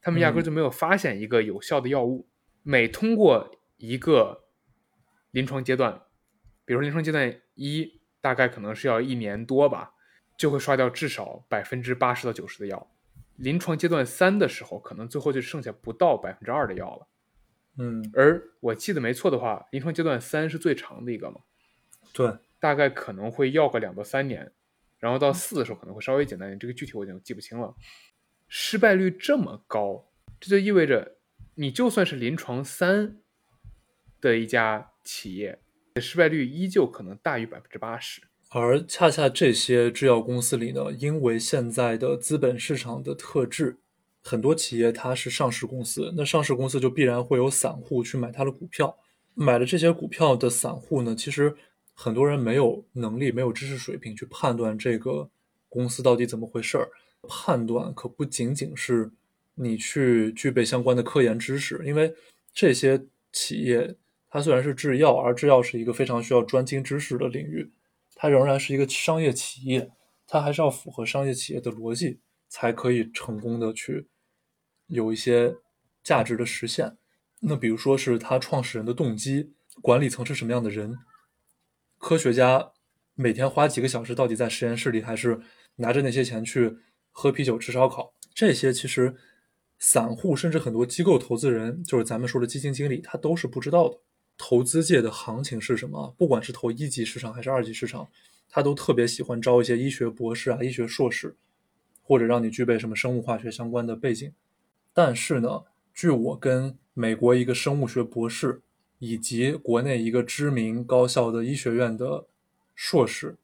[0.00, 2.28] 他们压根儿嗯就没有发现一个有效的药物。
[2.64, 4.48] 每通过一个
[5.30, 6.02] 临床阶段，
[6.64, 9.92] 比如说临床阶段一，大概可能是要一年多吧，
[10.38, 12.90] 就会刷掉至少百分之八十到九十的药。
[13.36, 17.06] 临床阶段三的时候，可能最后就剩下不到百分之二的药了。
[17.78, 21.40] 嗯，而我记得没错的话，临床阶段三是最长的一个嘛，
[22.12, 22.30] 对，
[22.60, 24.52] 大概可能会要个两到三年，
[24.98, 27.74] 然后到四的时候可能会稍微简单一点，这个具体我已经记不清了。
[28.46, 30.06] 失败率这么高，
[30.38, 31.16] 这就意味着
[31.54, 33.16] 你就算是临床三
[34.20, 35.61] 的一家企业，
[36.00, 38.22] 失败率依旧可能大于百分之八十。
[38.50, 43.78] 而恰恰这些制药公司里呢，因为现在的资本市场的特质，
[44.22, 48.96] 很多企业它是上市公司，那上市公司就必然会有散户去买它的股票。
[49.34, 51.54] 买了这些股票的散户呢，其实
[51.94, 55.30] 很多人没有能力、没有知识水平去判断这个
[55.70, 56.88] 公司到底怎么回事儿。
[57.26, 59.10] 判断可不仅仅是
[59.54, 62.12] 你去具备相关的科研知识，因为
[62.52, 63.96] 这些企业
[64.32, 67.70] 它虽然是制药，而制药是一个非常需要专精知识的领域，
[68.14, 69.90] 它仍然是一个商业企业，
[70.26, 72.18] 它还是要符合商业企业的逻辑，
[72.48, 74.08] 才可以成功的去
[74.86, 75.54] 有一些
[76.02, 76.96] 价值的实现。
[77.40, 80.96] 那比如说是他创始人的动机，管理层是什么样的人，
[81.98, 82.72] 科学家
[83.14, 85.38] 每天花几个小时到底在实验室里，还是
[85.76, 86.78] 拿着那些钱去
[87.10, 88.14] 喝啤酒吃烧烤？
[88.34, 89.14] 这些其实
[89.78, 93.98] 散户甚至很多机构投资人，就是咱们说的基金经理，他都是不知道的。
[94.44, 96.12] 投资界的行情是什么？
[96.18, 98.08] 不管是投一级市场还是二级市场，
[98.50, 101.36] 他都特别喜欢招一些医学博士啊、医学硕士，
[102.02, 104.32] 或者让你具备什么生物化学相关的背景。
[104.92, 105.62] 但是呢，
[105.94, 108.62] 据我跟美国一个生物学博士
[108.98, 112.26] 以及国内一个知名高校的医学院的
[112.74, 113.36] 硕士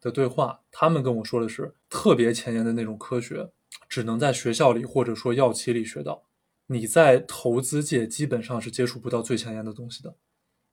[0.00, 3.48] 的对话，他们跟我说的是，特别前沿的那种科学，
[3.88, 6.24] 只能在学校里或者说药企里学到。
[6.66, 10.14] 你在投资界基本上是接触不到最前沿的东西的，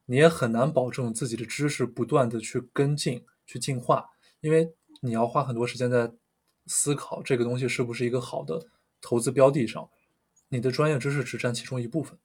[0.10, 4.10] 你也很难保证自己的知识不断的去跟进、去进化，
[4.42, 6.12] 因为你要花很多时间在
[6.66, 8.66] 思考这个东西是不是一个好的
[9.00, 9.88] 投资标的上，
[10.50, 12.18] 你的专业知识只占其中一部分。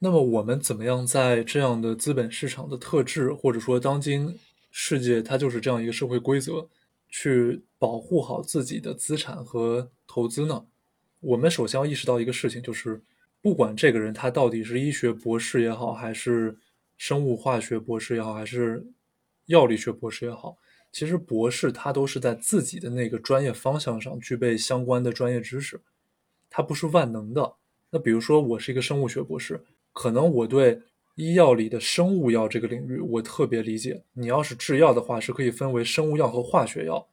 [0.00, 4.36] 那么我们怎么样在这样的资本市场的特质，或者说当今
[4.72, 6.68] 世界它就是这样一个社会规则，
[7.08, 10.66] 去保护好自己的资产和投资呢？
[11.20, 13.00] 我们首先要意识到一个事情，就是。
[13.40, 16.58] 不管这个人他到底是医学博士也好，还是
[16.98, 18.86] 生物化学博士也好，还是
[19.46, 20.58] 药理学博士也好，
[20.92, 25.80] 其实博士他都是在自己的那个专业方向上具备相关的专业知识，
[26.50, 27.54] 他不是万能的。
[27.90, 30.82] 那比如说我是一个生物学博士，可能我对
[31.14, 34.02] 医药里的生物药这个领域我特别理解。
[34.12, 37.08] 你要是制药的话，是可以分为生物药和化学药。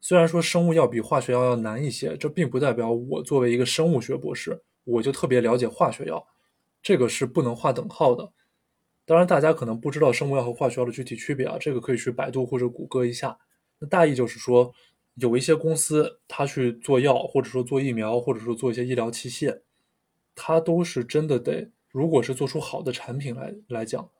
[0.00, 4.62] 虽然说生物药比化学药要难一些，这并不代表我作为一个生物学博士。
[4.84, 6.26] 我就特别了解化学药，
[6.82, 8.30] 这个是不能划等号的。
[9.04, 13.38] 当然，大家可能不知道生物药和化学药的具体区别啊，这个可以去百度或者谷歌一下。
[13.78, 14.72] 那大意就是说，
[15.14, 19.60] 有一些公司它去做药，或者说做疫苗，或者说做一些医疗器械，
[20.34, 24.10] 它都是真的得，如果是做出好的产品来来讲，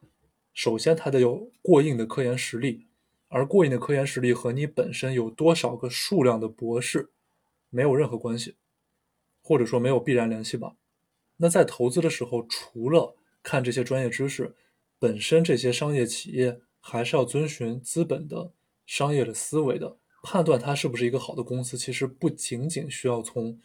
[0.52, 2.86] 首先它得有过硬的科研实力，
[3.28, 7.10] 而过硬的科研实力和你本身有多少个数量的博士
[7.70, 8.56] 没有任何关系。
[9.46, 10.74] 或者说没有必然联系吧。
[11.36, 14.54] 那在投资的时候，除了看这些专业知识，
[15.04, 18.54] 本身这些商业企业还是要遵循资本的
[18.86, 19.98] 商业的思维的。
[20.22, 23.60] 判断它是不是一个好的公司，其实不仅仅需要从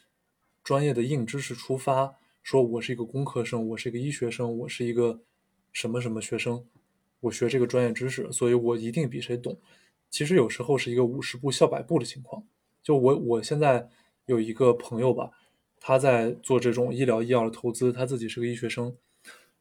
[0.61, 5.21] 专业的硬知识出发，说我是一个工科生，我是一个医学生，我是一个
[5.71, 6.65] 什么什么学生，
[7.21, 9.57] 我学这个专业知识，所以我一定比谁懂。
[10.09, 12.43] 其实有时候是一个五十步笑百步的情况。
[12.83, 13.87] 就我我现在
[14.25, 15.31] 有一个朋友吧。
[15.79, 18.93] 他在做这种医疗医药的投资，他自己是个医学生。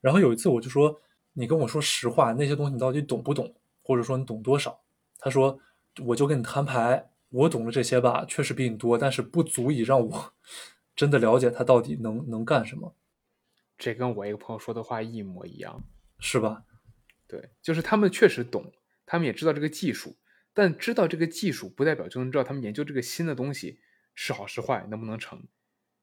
[0.01, 1.01] 然后有一次我就说
[1.39, 3.55] ：“你跟我说实话，那些东西你到底懂不懂？
[3.83, 4.83] 或者说你懂多少？”
[5.21, 5.61] 他说
[6.05, 10.35] ：“我就跟你摊牌，我懂了这些吧，确实比你多，但是不足以让我
[10.97, 12.97] 真的了解他到底能能干什么。”
[13.79, 15.85] 这跟我一个朋友说的话一模一样，
[16.19, 16.65] 是吧？
[17.29, 18.73] 对，就是他们确实懂，
[19.07, 20.17] 他们也知道这个技术，
[20.53, 23.79] 但知道这个技术不代表就能知道他们研究这个新的东西
[24.15, 25.47] 是好是坏，能不能成。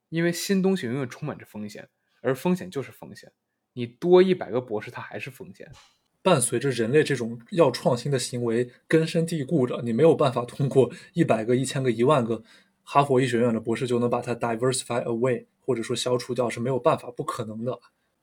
[0.08, 1.90] 因为新东西永远充满着风险，
[2.22, 3.34] 而风险就是风险。
[3.76, 5.72] 你多一百个博士，它还是风险。
[6.24, 12.42] 伴随着人类这种要创新的行为根深蒂固着，你没有办法通过一百个、一千个、一万个
[12.82, 17.80] 哈佛医学院的博士就能把它 diversify away，或者说消除掉，是没有办法，不可能的。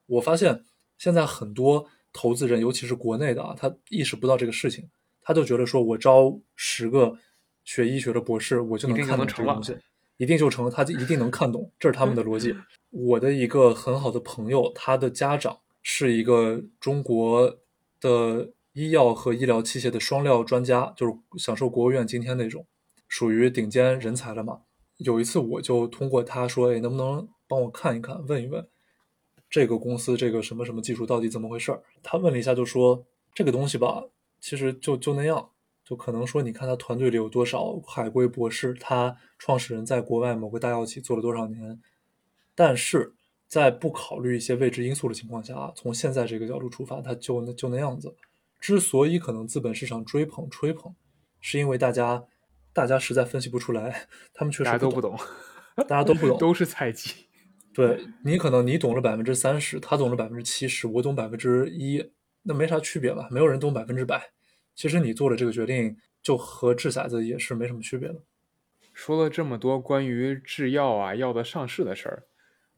[0.07, 0.65] 我发现
[0.99, 4.91] 现在很多投资人，尤其是国内的啊，他意识不到这个事情，
[5.23, 7.17] 他就觉得说我招十个
[7.63, 9.77] 学医学的博士，我就能看懂这个东西。
[10.17, 12.55] 一定就成，他就一定能看懂，这是他们的逻辑。
[12.93, 17.59] 我的一个很好的朋友，他的家长是一个中国
[17.99, 22.67] 的医药和医疗器械的双料专家，就是享受国务院津贴那种，
[23.09, 24.61] 属于顶尖人才了嘛。
[24.99, 28.69] 有一次，我就通过他说：“哎，能不能帮我看一看，问一问
[29.49, 34.05] 这个公司这个什么什么技术到底怎么回事儿？”他问了一下，就说：“这个东西吧，
[34.39, 35.49] 其实就就那样。”
[35.85, 41.81] 就可能说，你看他团队里有多少海归博士，他创始人在国外某个大药企做了多少年，
[42.55, 43.15] 但是
[43.47, 48.15] 在不考虑一些未知因素的情况下啊，从现在这个角度出发，它就那就那样子。
[48.61, 50.95] 之所以可能资本市场追捧吹捧，
[51.41, 52.25] 是因为大家
[52.73, 55.19] 大家实在分析不出来，他们确实大家都不懂，
[55.89, 57.13] 大家都不懂， 都是菜鸡。
[57.75, 62.13] 对你可能你懂了百分之三十，他懂了百分之七十，我懂百分之一，
[62.43, 63.29] 那没啥区别吧？
[63.31, 64.31] 没有人懂百分之百。
[64.75, 68.23] 其实你做的这个决定，就和掷骰子也是没什么区别的。
[68.93, 72.23] 说了这么多关于制药啊、药的上市的事儿，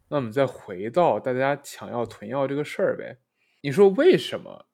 [0.08, 3.18] 那我们再回到大家抢药囤药这个事儿呗。
[3.62, 4.66] 你说为什么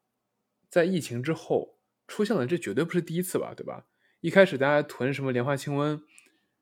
[0.68, 2.46] 在疫情之后出现了？
[2.46, 3.86] 这绝对不是第一次吧，对吧？
[4.20, 6.02] 一开始大家囤什么莲花清瘟，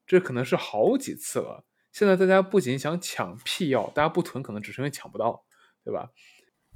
[0.07, 1.65] 这可能是好几次了。
[1.91, 5.45] 现在大家不仅想抢屁药，大家不囤可能只是因为抢不到，
[5.83, 6.11] 对吧？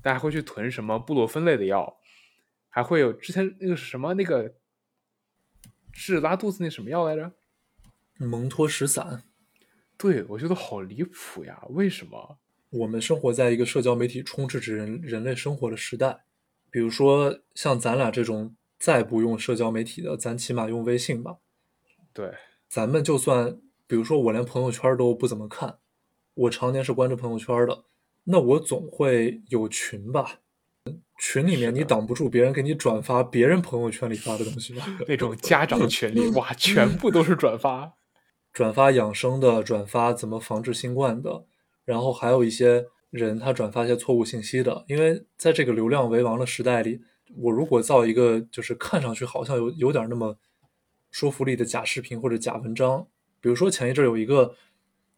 [0.02, 1.98] 大家会去囤什么布洛芬类的药，
[2.68, 4.56] 还会有之前那个什么那个
[5.92, 7.32] 治拉肚子那什么药来着？
[8.18, 9.22] 蒙脱石散。
[10.02, 11.62] 对，我觉得好离谱呀！
[11.70, 12.38] 为什么？
[12.70, 16.24] 我们生活在一个社交媒体充斥着人人类生活的时代，
[16.72, 21.36] 比如说像咱俩这种再不用社交媒体的，咱起码用微信吧。
[22.12, 22.32] 对，
[22.68, 25.78] 咱们就算，比如说我连朋友圈都不怎么看，
[26.34, 27.84] 我常年是关着朋友圈的，
[28.24, 30.40] 那我总会有群吧？
[31.20, 34.84] 群里面你挡不住别人给你转发别人朋友圈里发的东西吧？
[35.06, 37.92] 那种家长 群里，哇，全部都是转发，
[38.52, 41.44] 转发养生的，转发怎么防治新冠的。
[41.84, 47.00] 然后还有一些人，他转发一些错误信息的，因为在这个流量为王的时代里，
[47.36, 50.38] 我如果造一个就是看上去好像有有点那么
[51.10, 53.06] 说服力的假视频或者假文章，
[53.40, 54.54] 比如说前一阵有一个，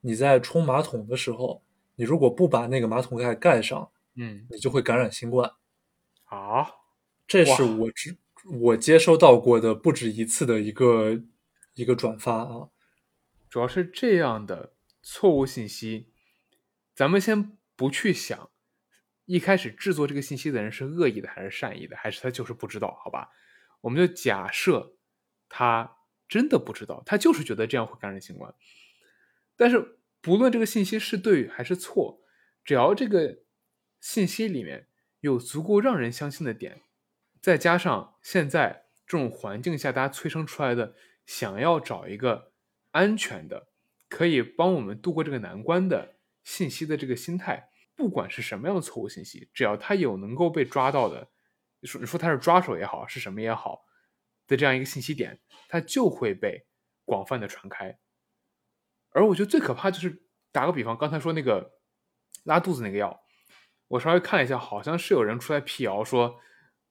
[0.01, 1.63] 你在冲马桶的时候，
[1.97, 5.53] 你如果不把那个马桶盖盖上，嗯，你就会感染新冠
[6.25, 6.67] 啊，
[7.27, 8.17] 这是我知
[8.61, 11.21] 我接收到过的不止一次的一个
[11.75, 12.69] 一个转发啊，
[13.55, 16.13] 主要是这样的错误信息。
[16.93, 18.51] 咱们先不去想，
[19.27, 22.99] 一开始制作这个信息的人是恶意的还是善意的，还是他就是不知道？
[23.05, 23.31] 好吧，
[23.83, 24.97] 我们就假设
[25.49, 28.53] 他真的不知道，他就是觉得这样会感染新冠。
[29.55, 32.25] 但是不论这个信息是对还是错，
[32.65, 33.45] 只要这个
[34.01, 34.89] 信息里面
[35.21, 36.83] 有足够让人相信的点，
[37.41, 42.54] 再加上现在这种环境下大家催生出来的想要找一个
[42.95, 43.67] 安全的，
[44.09, 46.15] 可以帮我们度过这个难关的。
[46.45, 51.27] 信息的这个心态，不管是什么样的错误信息，只要它有能够被抓到的，
[51.85, 53.87] 说说它是抓手也好，是什么也好
[54.47, 56.67] 的这样一个信息点，它就会被
[57.07, 57.99] 广泛的传开。
[59.09, 61.79] 而我觉得最可怕就是，打个比方，刚才说那个
[62.43, 63.25] 拉肚子那个药，
[63.89, 66.39] 我稍微看了一下，好像是有人出来辟谣说，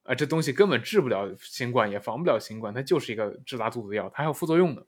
[0.01, 4.87] 啊，这东西根本治不了新冠，也防不了新冠，它就是一个治拉肚子的药，它还有副作用的。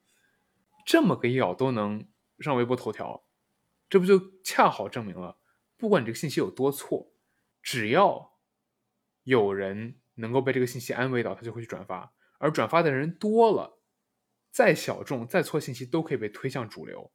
[0.85, 2.07] 这么个药都能
[2.39, 3.25] 上微博头条。
[3.89, 5.37] 这不就恰好证明了，
[5.77, 7.13] 不管你这个信息有多错，
[7.61, 8.39] 只要
[9.23, 12.13] 有人能够被这个信息安慰到，他就会去转发。
[12.39, 13.79] 而转发的人多了，
[14.51, 17.11] 再小众、再错信息都可以被推向主流，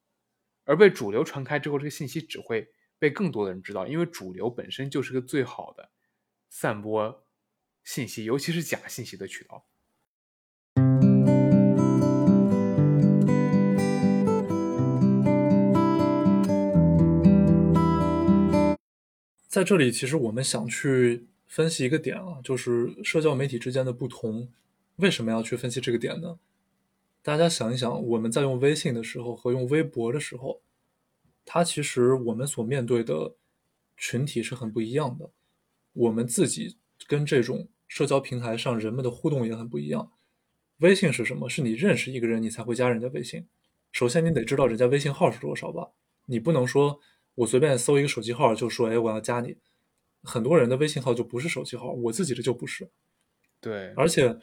[0.64, 5.90] 而被主流传开之后，这个信息只会被更多的人知道，因为主流本身就是个最好的
[6.48, 7.26] 散播
[7.82, 9.66] 信息，尤其是假信息的渠道。
[19.50, 24.48] 在这里，其实我们想去分析一个点啊，就是社交媒体之间的不同。
[24.98, 26.38] 为什么要去分析这个点呢？
[27.20, 30.62] 大家想一想，我们在用微信的时候和用微博的时候，
[31.44, 33.34] 它其实我们所面对的
[33.96, 35.28] 群体是很不一样的。
[35.94, 36.76] 我们自己
[37.08, 40.12] 跟这种社交平台上人们的互动也很不一样。
[40.76, 41.48] 微信是什么？
[41.48, 43.48] 是你认识一个人，你才会加人家微信。
[43.90, 45.90] 首先，你得知道人家微信号是多少吧？
[46.26, 47.00] 你不能说。
[47.34, 49.56] 我随便搜一个手机号就说，哎，我要加你。
[50.22, 52.90] 很多人的微信号就不是手机号，我自己的就不是。
[53.60, 54.38] 对，而且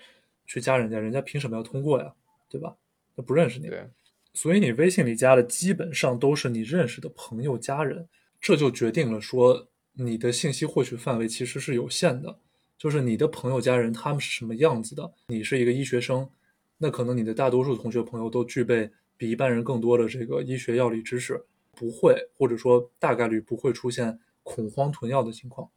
[0.45, 2.13] 去加人家，人家凭什么要通过呀？
[2.49, 2.75] 对吧？
[3.15, 3.67] 他不认识你。
[3.67, 3.87] 对。
[4.33, 8.07] 所以你微信里加的基本上都是你认识的朋友、家人，
[8.39, 12.39] 这就决定了说你的信息获取范围其实是有限的。
[12.77, 15.11] 就是你的朋友、家人他们是什么样子的？
[15.27, 16.29] 你是一个医学生，
[16.77, 21.43] 那可能你的大多数同学朋友都具备比一般人更多的这个医学药理知识。
[21.77, 25.69] 不会，或者说大概率不会出现恐慌囤药的情况。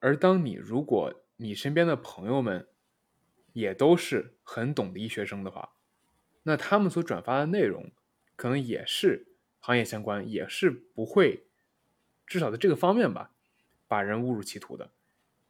[0.00, 2.66] 而当你如果你身边的朋友们
[3.52, 5.76] 也都是很懂的医学生的话，
[6.42, 7.92] 那他们所转发的内容
[8.34, 9.28] 可能也是
[9.60, 11.46] 行业相关，也是不会，
[12.26, 13.30] 至少在这个方面吧，
[13.86, 14.90] 把人误入歧途的。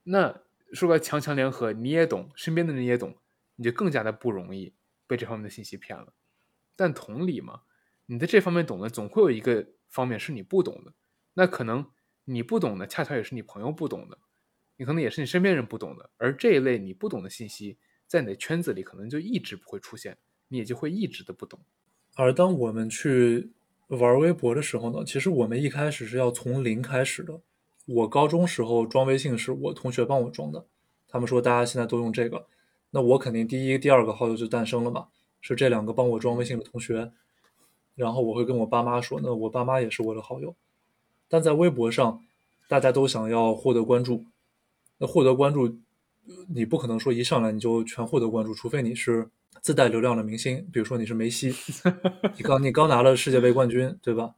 [0.05, 0.43] 那
[0.75, 3.17] 说个强强联合，你也懂，身边的人也懂，
[3.57, 4.75] 你就更加的不容易
[5.07, 6.13] 被这方面的信息骗了。
[6.77, 7.63] 但同理嘛，
[8.05, 9.69] 你在这方面懂的，总会有一个。
[9.89, 10.93] 方面是你不懂的，
[11.35, 11.87] 那可能
[12.25, 14.19] 你不懂的，恰巧也是你朋友不懂的，
[14.77, 20.17] 你可能也是你身边人不懂的，而这一类你不懂的信息，在你的圈子里可能就一直不会出现，
[20.49, 21.59] 你也就会一直的不懂。
[22.15, 23.53] 而当我们去
[23.89, 27.41] 玩微博的时候呢，其实我们一开始是要从零开始的。
[27.87, 30.67] 我高中时候装微信是我同学帮我装的，
[31.09, 32.47] 他们说大家现在都用这个，
[32.91, 35.09] 那我肯定第一、第二个好友就诞生了嘛，
[35.41, 37.13] 是这两个帮我装微信的同学。
[37.99, 40.55] 然后我会跟我爸妈说，那我爸妈也是我的好友。
[41.29, 42.23] 但在微博上，
[42.69, 44.25] 大家都想要获得关注，
[44.99, 45.77] 那获得关注，
[46.55, 49.29] 你不可能说一上来你就全获得关注，除非你是
[49.61, 51.53] 自带流量的明星，比如说你是梅西，
[52.39, 54.37] 你刚你刚拿了世界杯冠军，对吧？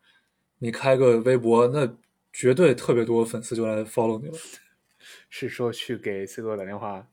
[0.60, 1.96] 你开个微博，那
[2.32, 4.38] 绝对特别多粉丝就来 follow 你了。
[5.28, 7.06] 是说去给 C 罗打电话，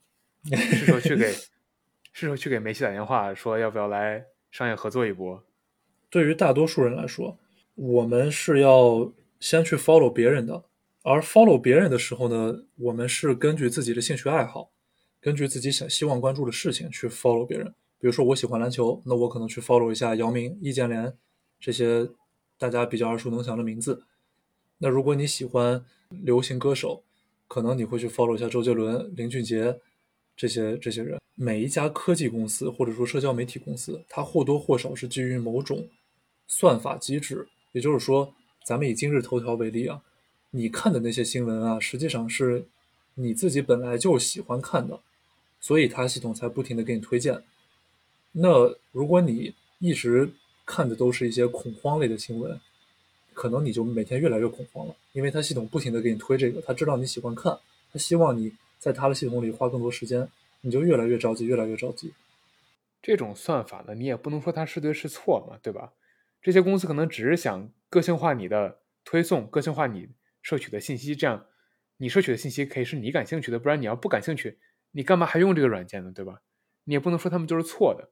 [0.45, 1.31] 是说去给，
[2.13, 5.43] 是说去给梅西打电话，说要不要来商业合作一波？
[6.17, 7.37] 对于大多数人来说，
[7.75, 10.63] 我们是要先去 follow 别人的，
[11.03, 14.71] 而 follow 别人的时候呢，我们是根据自己的兴趣爱好，
[15.21, 17.67] 根据自己想希望关注的事情去 follow 别人。
[17.99, 21.13] 比如说我喜欢篮球，那我可能去 follow 一下姚明、易建联
[21.59, 22.09] 这些
[22.57, 24.01] 大家比较耳熟能详的名字。
[24.79, 27.03] 那如果你喜欢流行歌手，
[27.47, 29.79] 可能你会去 follow 一下周杰伦、林俊杰
[30.35, 31.19] 这些这些人。
[31.35, 35.87] 每一家科技公司或者说社交媒体公司，它或多或少是基于某种
[36.47, 37.47] 算法机制。
[37.73, 38.33] 也就是说，
[38.63, 40.01] 咱们以今日头条为例啊，
[40.51, 42.65] 你看的那些新闻啊，实际上是
[43.15, 44.99] 你自己本来就喜欢看的，
[45.59, 47.43] 所以它系统才不停的给你推荐。
[48.31, 50.31] 那如果你一直
[50.65, 52.59] 看的都是一些恐慌类的新闻，
[53.33, 57.57] 可能你就每天越来越恐慌了，因为它系统不停的给你推这个，它知道你喜欢看，
[57.91, 60.27] 它希望你在它的系统里花更多时间，
[60.61, 62.13] 你就越来越着急，越来越着急。
[63.01, 65.91] 这种算法呢，你也不能说它是对是错嘛，对吧？
[66.41, 70.09] 这些公司可能只是想个性化你的推送，个性化你
[70.41, 71.47] 摄取的信息，这样
[71.97, 74.59] 你摄取的信息可以是你感兴趣的，不然你要不感兴趣，
[74.91, 76.41] 你干嘛还用这个软件呢，对吧？
[76.83, 78.11] 你也不能说他们就是错的，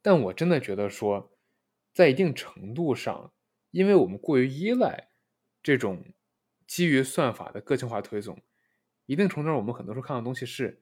[0.00, 1.36] 但我真的觉得说，
[1.92, 3.32] 在一定程度上。
[3.70, 5.08] 因为我们过于依赖
[5.60, 6.14] 这种
[6.64, 8.40] 基于算法的个性化推送，
[9.06, 10.80] 一定程度上，我们很多时候看到东西是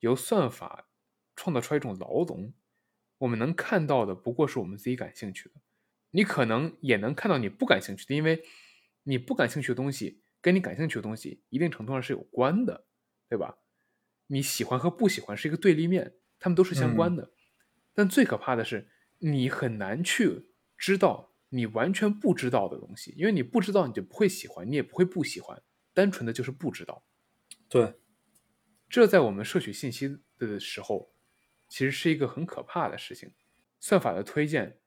[0.00, 0.88] 由算法
[1.36, 2.52] 创造出来一种牢笼。
[3.18, 5.54] 我们能看到的不过是我们自己感兴趣的，
[6.14, 8.42] 你可能也能看到你不感兴趣的，因为
[9.02, 12.86] 你不感兴趣的东西跟你感兴趣的东西一定程度上是有关的，
[13.28, 13.58] 对吧？
[14.28, 17.32] 你喜欢和不喜欢是一个对立面，他们都是相关的。
[17.92, 18.88] 但最可怕的是，
[19.18, 20.46] 你很难去
[20.78, 21.32] 知道。
[21.50, 25.62] 你完全不知道的东西，因为你不知道，你就不会喜欢，你也不会不喜欢，
[25.92, 27.04] 单纯的就是不知道。
[27.68, 27.94] 对，
[28.88, 31.14] 这在我们摄取信息的时候，
[31.68, 33.34] 其实是一个很可怕的事情。
[33.78, 34.80] 算法的推荐，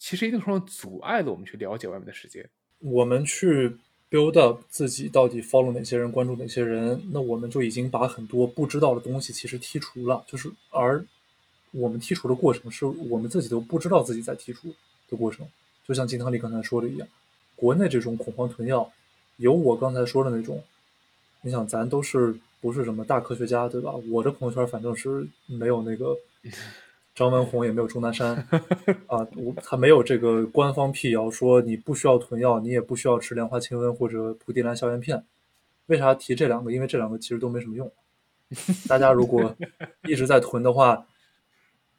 [0.00, 2.44] 其实一定程度上阻碍了我们去了解外面的世界。
[2.80, 3.76] 我们去
[4.10, 10.24] build up 自己到底 follow 哪些人，关注哪些人，那我们就已经把很多不知道的东西其实剔除了。
[10.26, 11.04] 就是而
[11.70, 14.74] 我们剔除的过程，是我们自己都不知道自己在剔除
[15.08, 15.46] 的过程。
[15.86, 17.06] 就像金汤力刚才说的一样，
[17.54, 18.90] 国内这种恐慌囤药，
[19.36, 20.62] 有我刚才说的那种。
[21.42, 23.94] 你想，咱都是不是什么大科学家，对吧？
[24.10, 26.16] 我的朋友圈反正是没有那个
[27.14, 28.36] 张文宏，也没有钟南山
[29.06, 35.24] 啊，我他没有这个官方辟谣说你不需要囤药，你也不需要吃莲花清瘟或者蒲地蓝消炎片。
[35.86, 36.72] 为啥提这两个？
[36.72, 37.90] 因为这两个其实都没什么用。
[38.88, 39.54] 大家如果
[40.08, 41.06] 一直在囤的话。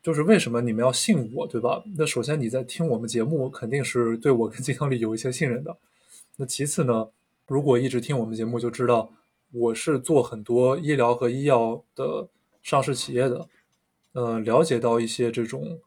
[0.03, 1.83] 就是为什么你们要信我，对吧？
[1.95, 5.77] 那首先你在听我们节目，肯定是对我跟金汤力有一些信任的。
[6.37, 7.07] 那其次呢，
[7.45, 9.11] 如果一直听我们节目，就知道
[9.51, 12.27] 我是做很多医疗和医药的
[12.63, 13.47] 上市企业的，
[14.13, 15.79] 呃，了解到一些这种，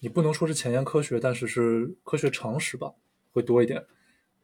[0.00, 2.92] 你不能说是前沿科学，但是是科学常识吧，
[3.32, 3.84] 会多一点。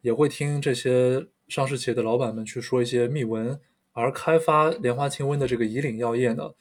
[0.01, 3.59] 也会听这些上市企业的老板们去说一些秘闻，
[3.91, 6.51] 而开发莲花清瘟的这个以岭药业呢，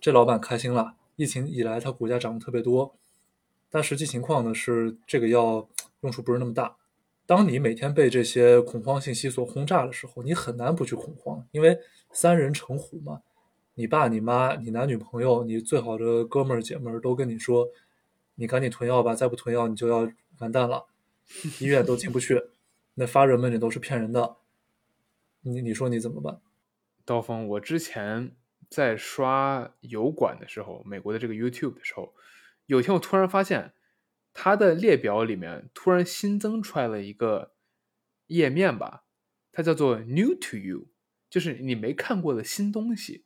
[0.00, 0.94] 这老板开心了。
[1.14, 2.96] 疫情以来，它股价涨得特别多，
[3.70, 5.68] 但实际情况呢是这个药
[6.00, 6.76] 用处不是那么大。
[7.24, 11.78] 当你每天被这些恐慌信息所轰炸的时候，你很难不去恐慌，因为
[12.10, 13.22] 三人成虎嘛。
[13.76, 17.68] 你爸、你妈、你男女朋友、你最好的哥们儿姐们儿都跟你说
[18.36, 20.86] ：“你赶紧囤药吧，再不囤药你就要完蛋了，
[21.60, 22.42] 医院都进不去，
[22.94, 24.38] 那发热门诊都是骗人的。”
[25.42, 26.40] 你你说你怎么办？
[27.04, 28.34] 刀锋，我之前。
[28.68, 32.12] 在刷油管的时候，美国的这个 YouTube 的时候，
[32.66, 33.74] 有一天我突然发现，
[34.34, 37.52] 它的列表里面突然新增出来了一个
[38.26, 39.04] 页面吧，
[39.52, 40.88] 它叫做 New to You，
[41.30, 43.25] 就是你没看过的新东西。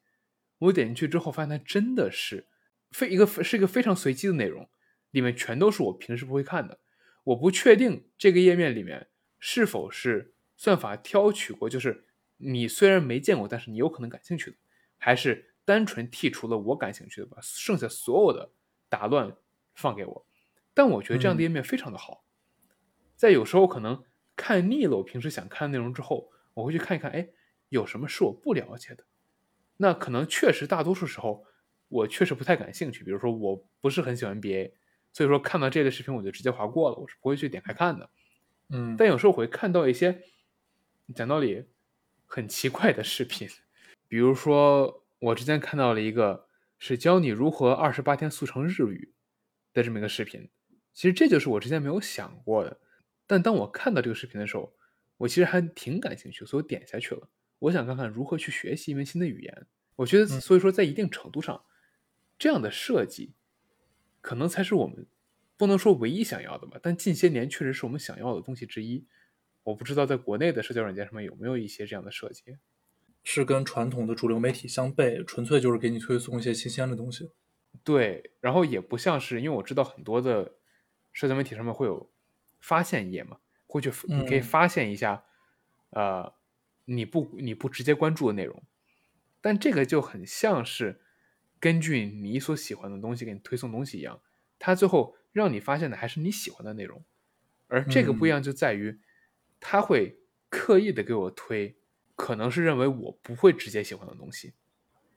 [0.60, 2.46] 我点进去之后，发现它真的是
[2.90, 4.68] 非一个是一个非常随机的内容，
[5.10, 6.78] 里面全都是我平时不会看的。
[7.24, 9.08] 我不确定这个页面里面
[9.38, 12.04] 是否是算法挑取过，就是
[12.38, 14.56] 你虽然没见过，但是你有可能感兴趣的。
[14.96, 18.52] 还是单纯剔除了我感兴趣的，把剩下所有的
[18.88, 19.36] 打乱
[19.74, 20.26] 放给我。
[20.74, 22.24] 但我觉得这样的页面非常的好。
[23.16, 24.04] 在有时候可能
[24.36, 27.28] 看腻了我平时想看的内容之后，我会去看一看，哎，
[27.70, 29.04] 有什么是我不了解的？
[29.82, 31.46] 那可能确实大多数时候
[31.88, 33.02] 我确实不太感兴趣。
[33.02, 34.72] 比如说我不是很喜欢 BA，
[35.10, 38.10] 所以说看到这类视频我就直接划过了，我是不会去点开看的。
[38.68, 40.22] 嗯，但有时候我会看到一些
[41.14, 41.64] 讲道理
[42.26, 43.48] 很奇怪的视频。
[44.06, 46.46] 比如说，我之前看到了一个
[46.78, 49.14] 是教你如何二十八天速成日语
[49.72, 50.50] 的这么一个视频，
[50.92, 52.78] 其实这就是我之前没有想过的。
[53.26, 54.74] 但当我看到这个视频的时候，
[55.16, 57.28] 我其实还挺感兴趣，所以我点下去了。
[57.60, 59.66] 我想看看如何去学习一门新的语言。
[59.96, 61.64] 我觉得，所以说在一定程度上，
[62.38, 63.34] 这样的设计
[64.20, 65.06] 可能才是我们
[65.56, 69.06] 不能说唯一想要的吧，但近些年确实是我们想要的东西之一。
[69.62, 72.56] 我不知道在国内的社交软件上面有没有一些这样的设计。
[73.22, 77.30] 是跟传统的主流媒体相悖，纯粹就是给你推送一些新鲜的东西。
[77.84, 80.54] 对，然后也不像是，因为我知道很多的
[81.12, 82.10] 社交媒体上面会有
[82.60, 83.36] 发现页嘛，
[83.66, 85.22] 会去你可以发现一下，
[85.90, 86.32] 呃，
[86.90, 88.62] 你不你不直接关注的内容，
[89.40, 91.00] 但这个就很像是
[91.58, 94.20] 根据你所喜欢的东西给你推送东西一样，
[94.58, 97.02] 它最后让你发现的还是你喜欢的内容，
[97.68, 98.98] 而这个不一样就在于，
[99.60, 100.18] 他会
[100.48, 101.76] 刻意的给我推。
[102.16, 104.52] 可能是认为我不会直接喜欢的东西，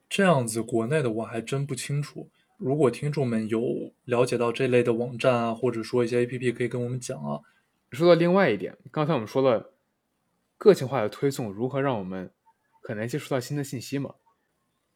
[0.08, 2.30] 这样子国内的我还真不清楚。
[2.56, 7.42] 如果听众们有了解到这类的网站啊，或者说一些 A P P，可以跟我们讲啊。
[7.92, 9.73] 说到另外一点，刚才我们说了
[10.58, 12.34] 个性化的推送如何让我们
[12.82, 14.16] 很难接触到新的信息嘛？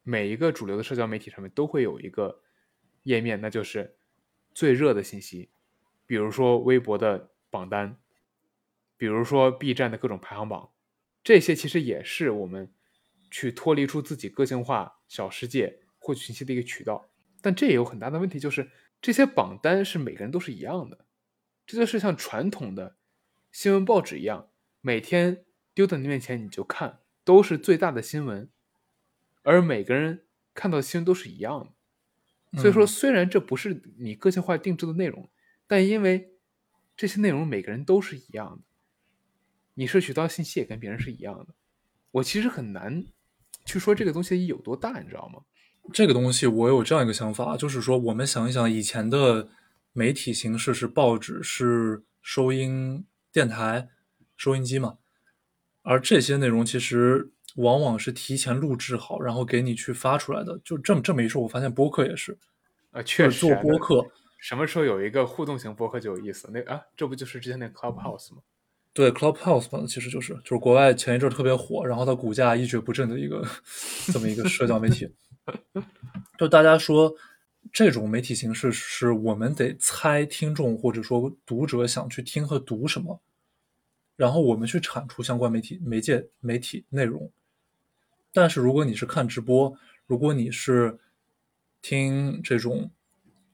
[0.04, 2.42] 每一个主流的社交媒体上面都会有一个
[3.04, 3.98] 页面，那就是
[4.54, 5.50] 最热的信息，
[6.06, 7.98] 比如说微博的榜单，
[8.96, 10.72] 比如说 B 站的各种排行榜。
[11.24, 12.74] 这些其实也是我们
[13.30, 17.10] 去脱离出自己个性化小世界获取信息的一个渠道，
[17.42, 21.06] 但这也有很大的问题，就是这些榜单是每个人都是一样的，
[21.66, 22.96] 这就是像传统的
[23.52, 24.50] 新闻报纸一样，
[24.80, 25.44] 每天
[25.78, 28.50] 丢到你面前你就看，都是最大的新闻，
[29.44, 30.26] 而每个人
[30.56, 31.72] 看到的新闻都是一样
[32.52, 32.60] 的。
[32.60, 35.30] 所以说，虽然这不是你个性化定制的内容，
[35.68, 36.32] 但因为
[36.96, 38.64] 这些内容每个人都是一样的。
[39.76, 41.54] 你摄取到信息也跟别人是一样的，
[42.10, 43.06] 我其实很难
[43.64, 45.44] 去说这个东西有多大，你知道吗？
[45.94, 49.48] 这个东西我有这样一个想法，就是说我们想一想，以前的
[49.94, 53.90] 媒体形式是报纸、是收音电台、
[54.36, 54.98] 收音机嘛，
[55.90, 60.60] 而这些内容其实往往是提前录制好，然后给你去发出来的。
[60.62, 62.38] 就这么这么一说，我发现播客也是，
[62.92, 64.06] 啊，确实做播客，
[64.38, 66.50] 什么时候有一个互动型播客就有意思。
[66.52, 68.42] 那啊，这不就是之前那 Clubhouse 吗？
[68.92, 73.42] 对，Clubhouse 嘛，其实就是就是国外前一阵特别火，然后它股价一蹶不振的一个
[74.12, 75.10] 这么一个社交媒体。
[76.38, 77.16] 就大家说
[77.72, 83.22] 这种媒体形式是我们得猜听众或者说读者想去听和读什么，
[84.18, 87.32] 然后我们去产出相关媒体媒介媒体内容。
[88.34, 89.74] 但是如果你是看直播，
[90.06, 91.00] 如果你是
[91.82, 92.92] 听这种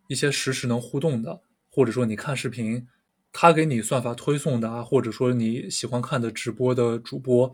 [0.08, 2.88] 一些实时能互动的，或者说你看视频。
[3.36, 7.52] 他给你算法推送的啊，或者说你喜欢看的直播的主播，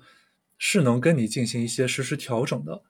[0.58, 2.84] 是能跟你进行一些实时调整的。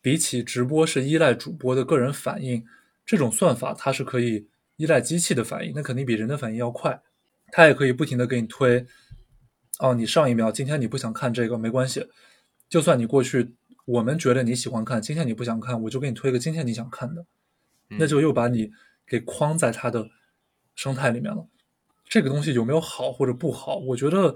[0.00, 2.64] 比起直播是依赖主播的个人反应，
[3.04, 7.02] 这种算法它是可以依赖机器的反应，那肯定比人的反应要快。
[7.50, 8.86] 它也可以不停的给你推。
[9.80, 12.08] 哦，你上一秒今天你不想看这个没关系，
[12.68, 13.54] 就算你过去
[13.84, 17.26] 我们觉得你喜欢看，今天你不想看，我就给你推个今天你想看的，
[17.88, 18.70] 那就又把你
[19.06, 20.08] 给框在它的
[20.74, 21.46] 生态里面了。
[22.08, 23.76] 这个东西有没有好或者不好？
[23.76, 24.34] 我觉得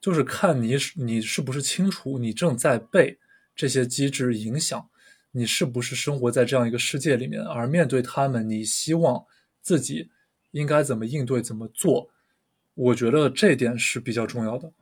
[0.00, 3.18] 就是看你是你是不是清楚你正在被
[3.54, 4.88] 这些机制影响，
[5.30, 9.24] 你是不是生活在这样一个世界里面，而面对他们，你希望
[9.60, 10.10] 自己
[10.50, 12.10] 应该怎么应对、怎么做？
[12.74, 14.72] 我觉得这点是比较重要的。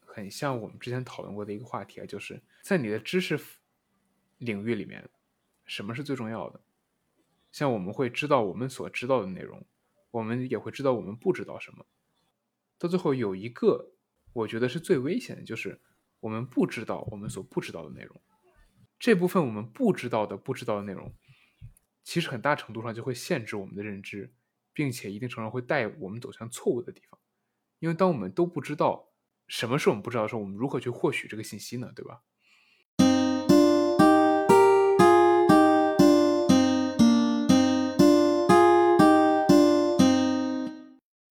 [0.00, 3.38] 很像我们之前讨论过的一个话题啊，就是在你的知识
[4.38, 5.08] 领域里面，
[5.64, 6.60] 什么是最重要的？
[7.52, 9.64] 像我们会知道我们所知道的内容。
[10.12, 11.84] 我们也会知道我们不知道什么，
[12.78, 13.92] 到最后有一个
[14.32, 15.78] 我觉得是最危险的，就是
[16.20, 18.18] 我们不知道我们所不知道的内容。
[18.98, 21.12] 这部分我们不知道的不知道的内容，
[22.02, 24.32] 其实很大程度上就会限制我们的认知，
[24.76, 27.18] 并且一定程度上会带我们走向错误的地方。
[27.78, 29.08] 因为当我们都不知道
[29.48, 31.90] 什么是我们不知道的时候，我们如何去获取这个信息呢？
[31.96, 32.20] 对吧？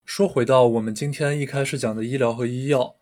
[0.03, 2.95] 说回到我们今天一开始讲的医疗和医药，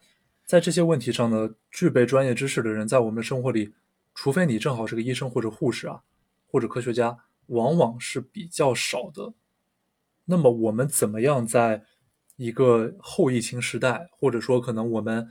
[0.45, 3.73] 在这些问题上呢，具备专业知识的人在我们的生活里，
[4.13, 6.01] 除非你正好是个医生或者护士啊，
[6.47, 9.33] 或者科学家，往往是比较少的。
[10.25, 11.83] 那么我们怎么样在
[12.35, 15.27] 一个后疫情时代，或者说可能我们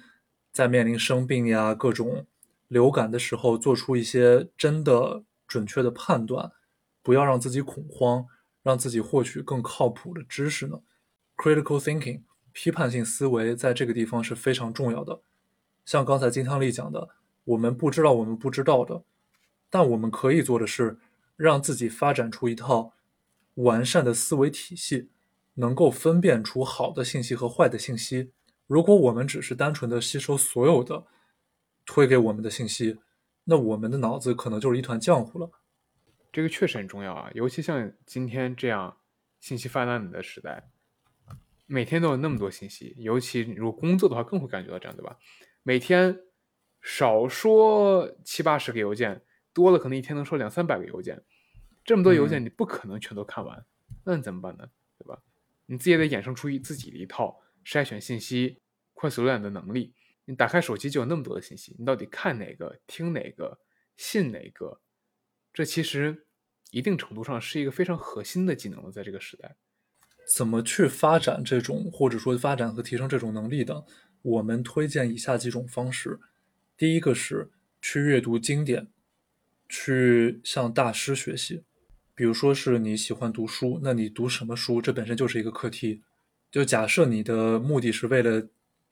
[0.53, 2.26] 在面临生病呀、各种
[2.68, 6.53] 流感的时候，做出一些真的准确的判断，
[7.03, 8.26] 不要让自己恐慌，
[8.62, 10.80] 让自己获取更靠谱的知识呢
[11.36, 12.22] ？Critical thinking，
[12.53, 15.20] 批判性思维在这个地方是非常重要的。
[15.84, 17.09] 像刚才金汤力讲的，
[17.45, 19.03] 我们不知道我们不知道的，
[19.68, 20.99] 但我们可以做的是，
[21.34, 22.93] 让自己发展出一套
[23.55, 25.11] 完善的思维体系，
[25.55, 28.33] 能够分辨出好的信息和坏的信息。
[28.67, 31.07] 如果我们只是单纯的吸收所有的
[31.85, 32.99] 推给我们的信息，
[33.45, 35.51] 那我们的脑子可能就是一团浆糊了。
[36.33, 38.97] 这个确实很重要啊，尤其像今天这样
[39.41, 40.71] 信息泛滥的时代，
[41.67, 45.19] 每天都有那么多信息，尤其如果工作的话，更会感觉到这样，对吧？
[45.63, 46.21] 每天
[46.81, 49.23] 少说七八十个邮件，
[49.53, 51.23] 多了可能一天能收两三百个邮件，
[51.85, 53.64] 这么多邮件你不可能全都看完，
[54.05, 54.68] 那你怎么办呢？
[54.99, 55.20] 对吧？
[55.66, 58.59] 你自己也得衍生出一自己的一套筛选信息、
[58.95, 59.95] 快速浏览的能力。
[60.24, 63.59] 你打开手机就有那么多的信息，你到底看哪个、听哪个、
[63.97, 64.80] 信哪个？
[65.53, 66.26] 这其实
[66.70, 69.57] 一定程度上是一个非常核心的技能了，在这个时代，
[70.37, 73.85] 怎么去发展这种或者说发展和提升这种能力的？
[74.22, 76.20] 我们推荐以下几种方式：
[76.76, 78.89] 第一个是去阅读经典，
[79.68, 81.64] 去向大师学习。
[82.15, 84.83] 比如说是你喜欢读书，那你读什么书？
[84.83, 86.03] 这本身就是一个课题。
[86.51, 88.47] 就假设你的目的是为了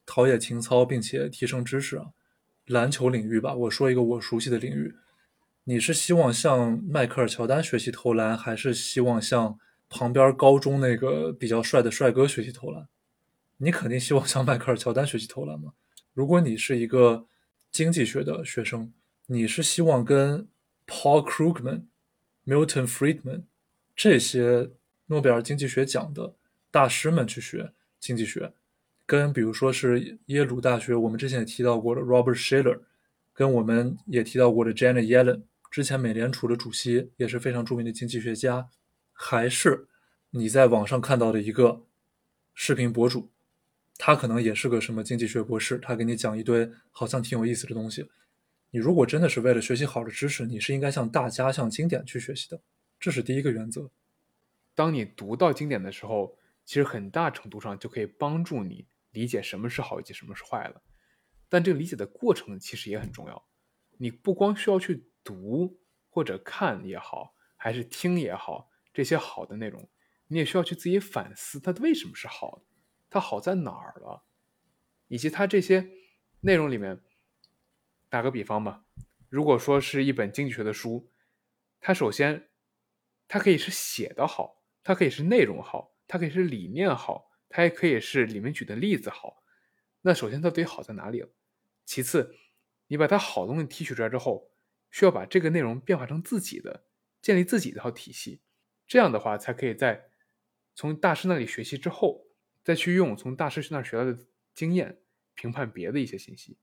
[0.06, 2.06] 陶冶情操，并且提升知识啊，
[2.66, 4.94] 篮球领域吧，我说一个我熟悉的领域。
[5.64, 9.58] 你是希望向迈克尔乔丹学习投篮，还是希望向
[9.90, 12.88] 旁边高中那个比较帅的帅哥学习投篮？
[13.58, 15.74] 你肯定希望向迈克尔乔丹学习投篮嘛？
[16.14, 17.26] 如果你是一个
[17.70, 18.90] 经济学的学生，
[19.26, 20.48] 你是希望跟
[20.86, 21.82] Paul Krugman、
[22.50, 23.44] Milton Friedman
[23.94, 24.72] 这些
[25.06, 26.34] 诺贝尔经济学奖的
[26.72, 28.52] 大师们去学经济学，
[29.06, 32.80] 跟比如说是耶鲁大学我们之前也提到过的 Robert Shiller，
[33.32, 35.42] 跟我们也提到过的 Janet Yellen。
[35.70, 38.68] 之前美联储的主席也是非常著名的经济学家，
[39.12, 39.86] 还是
[40.30, 41.84] 你在网上看到的一个
[42.52, 43.30] 视频博主，
[43.96, 48.10] 他可能也是个什么经济学博士，他给你讲一堆好像挺有意思的东西。
[48.70, 52.60] 你如果真的是为了学习好的知识，你是应该向大家、向经典去学习的，
[52.98, 53.90] 这是第一个原则。
[54.74, 60.82] 当你读到经典的时候，其实很大程度上就可以帮助你理解什么是好以及什么是坏了。
[61.48, 63.44] 但这个理解的过程其实也很重要，
[63.98, 65.06] 你不光需要去。
[65.22, 69.86] 读或者看也好，还是听也好，这些好的内容，
[70.28, 72.62] 你也需要去自己反思，它为什么是好，
[73.10, 74.22] 它好在哪儿了，
[75.08, 75.86] 以及它这些
[76.40, 76.98] 内容里面，
[78.10, 78.84] 打个比方吧，
[79.30, 81.10] 如果说是一本经济学的书，
[81.80, 82.50] 它首先，
[83.26, 89.42] 它可以是写的好，它可以是内容好，它可以是理念好，它也可以是里面举的例子好，
[90.02, 91.30] 那首先它到底好在哪里了？
[91.86, 92.36] 其次，
[92.88, 94.50] 你把它好东西提取出来之后。
[94.92, 96.84] 需要把这个内容变化成自己的，
[97.22, 98.42] 建立自己的一套体系，
[98.88, 100.10] 这样的话才可以在
[100.74, 102.26] 从大师那里学习之后，
[102.64, 104.18] 再去用从大师那学到的
[104.52, 105.00] 经验
[105.36, 106.58] 评判别的一些信息。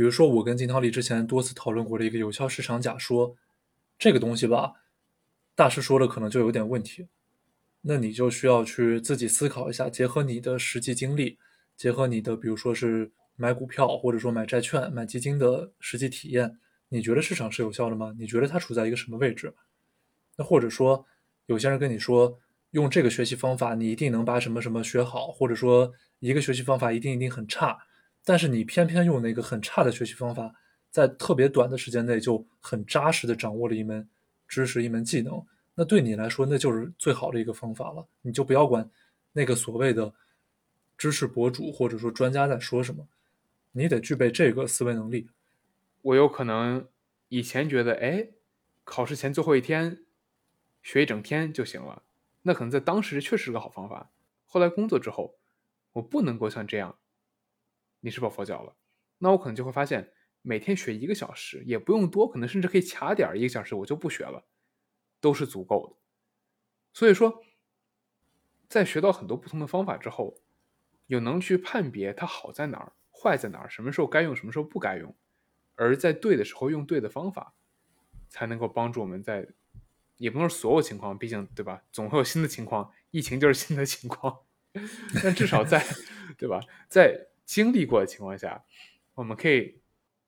[0.00, 3.36] 比如说，我跟金涛丽之前多次讨论过的一个有效市场假说，
[3.98, 4.72] 这个东西吧，
[5.54, 7.08] 大师说的可能就有点问题，
[7.82, 11.36] 那你就需要去自己思考一下，结合你的实际经历，
[11.76, 16.56] 结合你的比如说是买股票或者说买债券、买基金的实际体验。
[16.88, 18.14] 你觉得市场是有效的吗？
[18.18, 19.54] 你觉得它处在一个什么位置？
[20.38, 21.04] 那或者说，
[21.44, 22.38] 有些人跟你说
[22.70, 27.76] 用这个学习方法，你一定能把什么什么学好，或者说一个学习方法一定一定很差，
[28.24, 30.54] 但是你偏偏用那个很差的学习方法，
[30.90, 34.08] 在特别短的时间内就很扎实的掌握了一门
[34.46, 35.44] 知识、一门技能，
[35.74, 38.06] 那对你来说那就是最好的一个方法了。
[38.22, 38.88] 你就不要管
[39.32, 40.12] 那个所谓的
[40.98, 43.08] 知识博主或者说专家在说什么，
[43.72, 45.28] 你得具备这个思维能力。
[46.02, 46.86] 我有可能
[47.28, 48.28] 以前觉得，哎，
[48.84, 50.04] 考试前最后一天
[50.82, 52.02] 学一整天就行了，
[52.42, 54.10] 那可能在当时确实是个好方法。
[54.46, 55.36] 后来工作之后，
[55.92, 56.98] 我不能够像这样，
[58.00, 58.74] 你是抱佛脚了。
[59.18, 64.46] 那我可能就会发现，每天学一个小时也不用多，可能甚至可以卡点一个小时，我就不学了，
[65.20, 65.96] 都是足够的。
[66.92, 67.42] 所以说，
[68.68, 70.40] 在学到很多不同的方法之后，
[71.06, 75.14] 有能去判别它好在哪儿，坏在哪儿，什么时候该用，什么时候不该用。
[75.76, 77.54] 而在对的时候用对的方法，
[78.28, 79.46] 才能够帮助我们在，
[80.16, 81.82] 也不能说所有情况，毕竟对吧？
[81.92, 84.40] 总会有新的情况，疫情就是新的情况。
[85.22, 85.84] 但至少在，
[86.38, 86.60] 对吧？
[86.88, 88.62] 在经历过的情况下，
[89.14, 89.80] 我们可以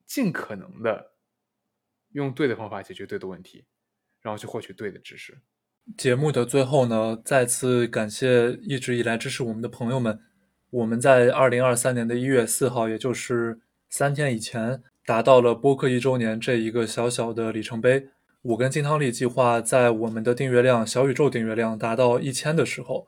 [0.04, 1.12] 尽可能的
[2.10, 3.64] 用对的方法解决对的问题，
[4.20, 5.38] 然后去获取对的知识。
[5.96, 10.18] 节目的最后呢，再次感谢一直以来支持我们的朋友们。
[10.70, 14.82] 我们在二零二三年的一月四号，也就是三天以前。
[15.04, 18.08] 达到了播客一周年这一个小小的里程碑。
[18.42, 23.06] 我跟金汤力计划在我们的订阅量小宇宙订阅量达到一千的时候，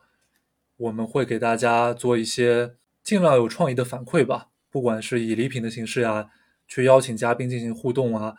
[0.77, 2.75] 我们会给大家做一些
[3.05, 4.49] 尽量有创意的反馈吧。
[4.71, 6.31] 不管是以礼品的形式呀，
[6.67, 8.39] 去邀请嘉宾进行互动啊，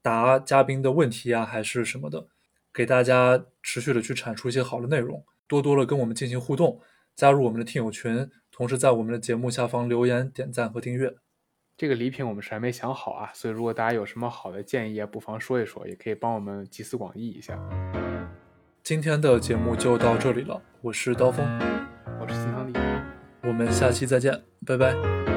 [0.00, 2.28] 答嘉宾的问题啊，还是什么的，
[2.72, 6.80] 给大家持续的去产出一些好的内容，多多的跟我们进行互动，
[7.16, 11.14] 加入我们的听友群，同时在我们的节目下方留言、点赞和订阅。
[11.76, 17.58] 这个礼品我们是还没想好啊，所以如果大家有什么好的建议啊，不妨说一说，也可以帮我们集思广益一下。
[18.84, 21.44] 今天的节目就到这里了，我是刀锋，
[22.20, 22.93] 我是金汤力，
[23.46, 25.33] 我们下期再见，拜拜。